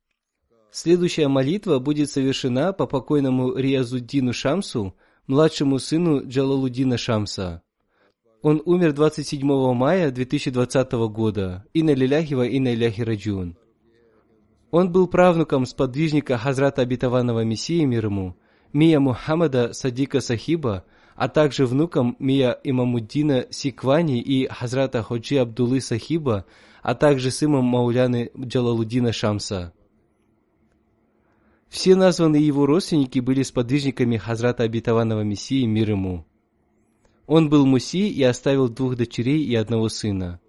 Следующая 0.72 1.28
молитва 1.28 1.78
будет 1.78 2.10
совершена 2.10 2.72
по 2.72 2.88
покойному 2.88 3.54
Риазуддину 3.54 4.32
Шамсу, 4.32 4.96
младшему 5.28 5.78
сыну 5.78 6.26
Джалалуддина 6.26 6.98
Шамса. 6.98 7.62
Он 8.42 8.62
умер 8.64 8.94
27 8.94 9.74
мая 9.74 10.10
2020 10.10 10.92
года. 11.12 11.66
Инна 11.74 11.92
лиляхи 11.92 12.32
ва 12.32 12.46
инна 12.46 12.72
иляхи 12.72 13.02
раджун. 13.02 13.56
Он 14.70 14.90
был 14.90 15.08
правнуком 15.08 15.66
сподвижника 15.66 16.38
Хазрата 16.38 16.80
Обетованного 16.80 17.44
Мессии 17.44 17.84
мир 17.84 18.06
ему, 18.06 18.36
Мия 18.72 18.98
Мухаммада 18.98 19.74
Садика 19.74 20.20
Сахиба, 20.20 20.84
а 21.16 21.28
также 21.28 21.66
внуком 21.66 22.16
Мия 22.18 22.58
Имамуддина 22.64 23.46
Сиквани 23.50 24.20
и 24.20 24.46
Хазрата 24.46 25.02
Ходжи 25.02 25.36
Абдулы 25.36 25.82
Сахиба, 25.82 26.46
а 26.82 26.94
также 26.94 27.30
сыном 27.30 27.66
Мауляны 27.66 28.30
Джалалуддина 28.38 29.12
Шамса. 29.12 29.74
Все 31.68 31.94
названные 31.94 32.46
его 32.46 32.64
родственники 32.64 33.18
были 33.18 33.42
сподвижниками 33.42 34.16
Хазрата 34.16 34.62
Обетованного 34.62 35.22
Мессии 35.22 35.66
мир 35.66 35.90
ему. 35.90 36.24
Он 37.30 37.48
был 37.48 37.64
муси 37.64 38.08
и 38.08 38.24
оставил 38.24 38.68
двух 38.68 38.96
дочерей 38.96 39.44
и 39.44 39.54
одного 39.54 39.88
сына. 39.88 40.40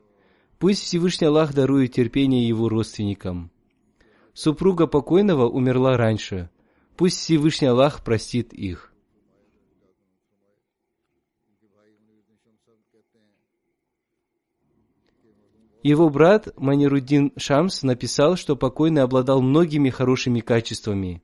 Пусть 0.58 0.82
Всевышний 0.82 1.28
Аллах 1.28 1.54
дарует 1.54 1.94
терпение 1.94 2.48
его 2.48 2.70
родственникам. 2.70 3.52
Супруга 4.34 4.88
покойного 4.88 5.48
умерла 5.48 5.96
раньше. 5.96 6.50
Пусть 6.98 7.20
Всевышний 7.20 7.68
Аллах 7.68 8.04
простит 8.04 8.52
их. 8.52 8.92
Его 15.84 16.10
брат 16.10 16.48
Манируддин 16.58 17.32
Шамс 17.38 17.84
написал, 17.84 18.38
что 18.38 18.56
покойный 18.56 19.04
обладал 19.04 19.44
многими 19.44 19.92
хорошими 19.92 20.40
качествами. 20.40 21.22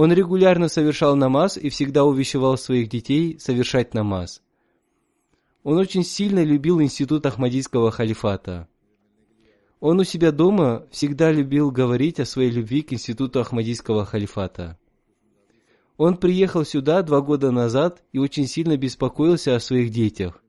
Он 0.00 0.12
регулярно 0.12 0.68
совершал 0.68 1.16
намаз 1.16 1.56
и 1.56 1.70
всегда 1.70 2.04
увещевал 2.04 2.56
своих 2.56 2.88
детей 2.88 3.36
совершать 3.40 3.94
намаз. 3.94 4.42
Он 5.64 5.76
очень 5.76 6.04
сильно 6.04 6.44
любил 6.44 6.80
институт 6.80 7.26
Ахмадийского 7.26 7.90
халифата. 7.90 8.68
Он 9.80 9.98
у 9.98 10.04
себя 10.04 10.30
дома 10.30 10.86
всегда 10.92 11.32
любил 11.32 11.72
говорить 11.72 12.20
о 12.20 12.26
своей 12.26 12.52
любви 12.52 12.82
к 12.82 12.92
институту 12.92 13.40
Ахмадийского 13.40 14.04
халифата. 14.04 14.78
Он 15.96 16.16
приехал 16.16 16.64
сюда 16.64 17.02
два 17.02 17.20
года 17.20 17.50
назад 17.50 18.04
и 18.12 18.18
очень 18.18 18.46
сильно 18.46 18.76
беспокоился 18.76 19.56
о 19.56 19.60
своих 19.60 19.90
детях. 19.90 20.44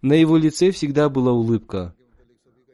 На 0.00 0.14
его 0.14 0.38
лице 0.38 0.70
всегда 0.70 1.10
была 1.10 1.32
улыбка. 1.32 1.94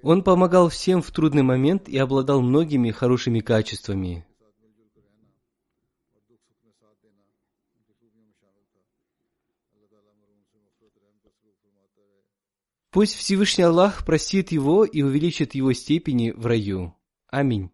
Он 0.03 0.23
помогал 0.23 0.69
всем 0.69 1.03
в 1.03 1.11
трудный 1.11 1.43
момент 1.43 1.89
и 1.89 1.99
обладал 1.99 2.41
многими 2.41 2.93
хорошими 2.93 3.41
качествами. 3.41 4.28
Пусть 12.92 13.16
Всевышний 13.16 13.64
Аллах 13.64 14.06
простит 14.06 14.52
его 14.52 14.86
и 14.86 15.02
увеличит 15.02 15.56
его 15.56 15.74
степени 15.74 16.32
в 16.32 16.46
раю. 16.46 16.94
Аминь. 17.28 17.72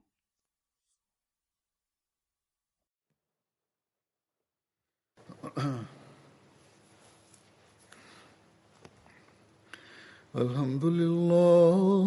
الحمد 10.36 10.86
لله 10.86 12.06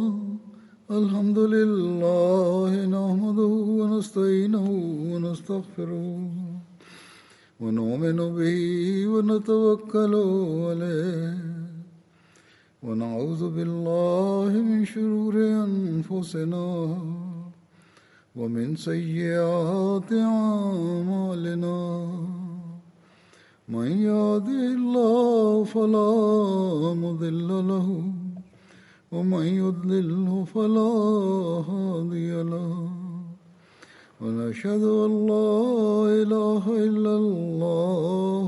الحمد 0.90 1.38
لله 1.38 2.72
نحمده 2.86 3.52
ونستعينه 3.78 4.66
ونستغفره 5.12 6.30
ونؤمن 7.60 8.18
به 8.36 8.58
ونتوكل 9.12 10.14
عليه 10.66 11.75
ونعوذ 12.84 13.49
بالله 13.49 14.51
من 14.53 14.86
شرور 14.86 15.34
أنفسنا 15.65 16.65
ومن 18.36 18.75
سيئات 18.75 20.13
أعمالنا. 20.13 21.80
من 23.69 23.89
يهده 23.91 24.61
الله 24.78 25.63
فلا 25.63 26.13
مضل 26.93 27.49
له 27.67 27.88
ومن 29.11 29.45
يضلله 29.45 30.45
فلا 30.45 30.93
هادي 31.69 32.32
له. 32.43 32.89
ونشهد 34.21 34.84
أن 34.84 35.13
لا 35.28 35.53
إله 36.21 36.63
إلا 36.86 37.13
الله 37.17 38.47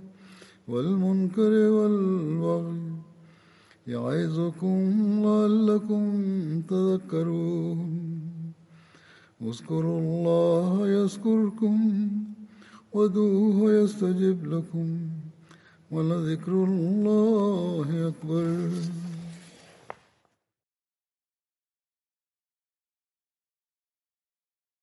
والمنكر 0.71 1.53
والبغي 1.75 2.81
يعظكم 3.87 4.77
لعلكم 5.25 6.03
تذكرون. 6.71 7.79
اذكروا 9.41 9.99
الله 9.99 10.87
يذكركم 10.97 11.77
ودوه 12.93 13.57
يستجب 13.73 14.39
لكم 14.53 14.87
ولذكر 15.91 16.53
الله 16.63 17.87
أكبر. 18.07 18.69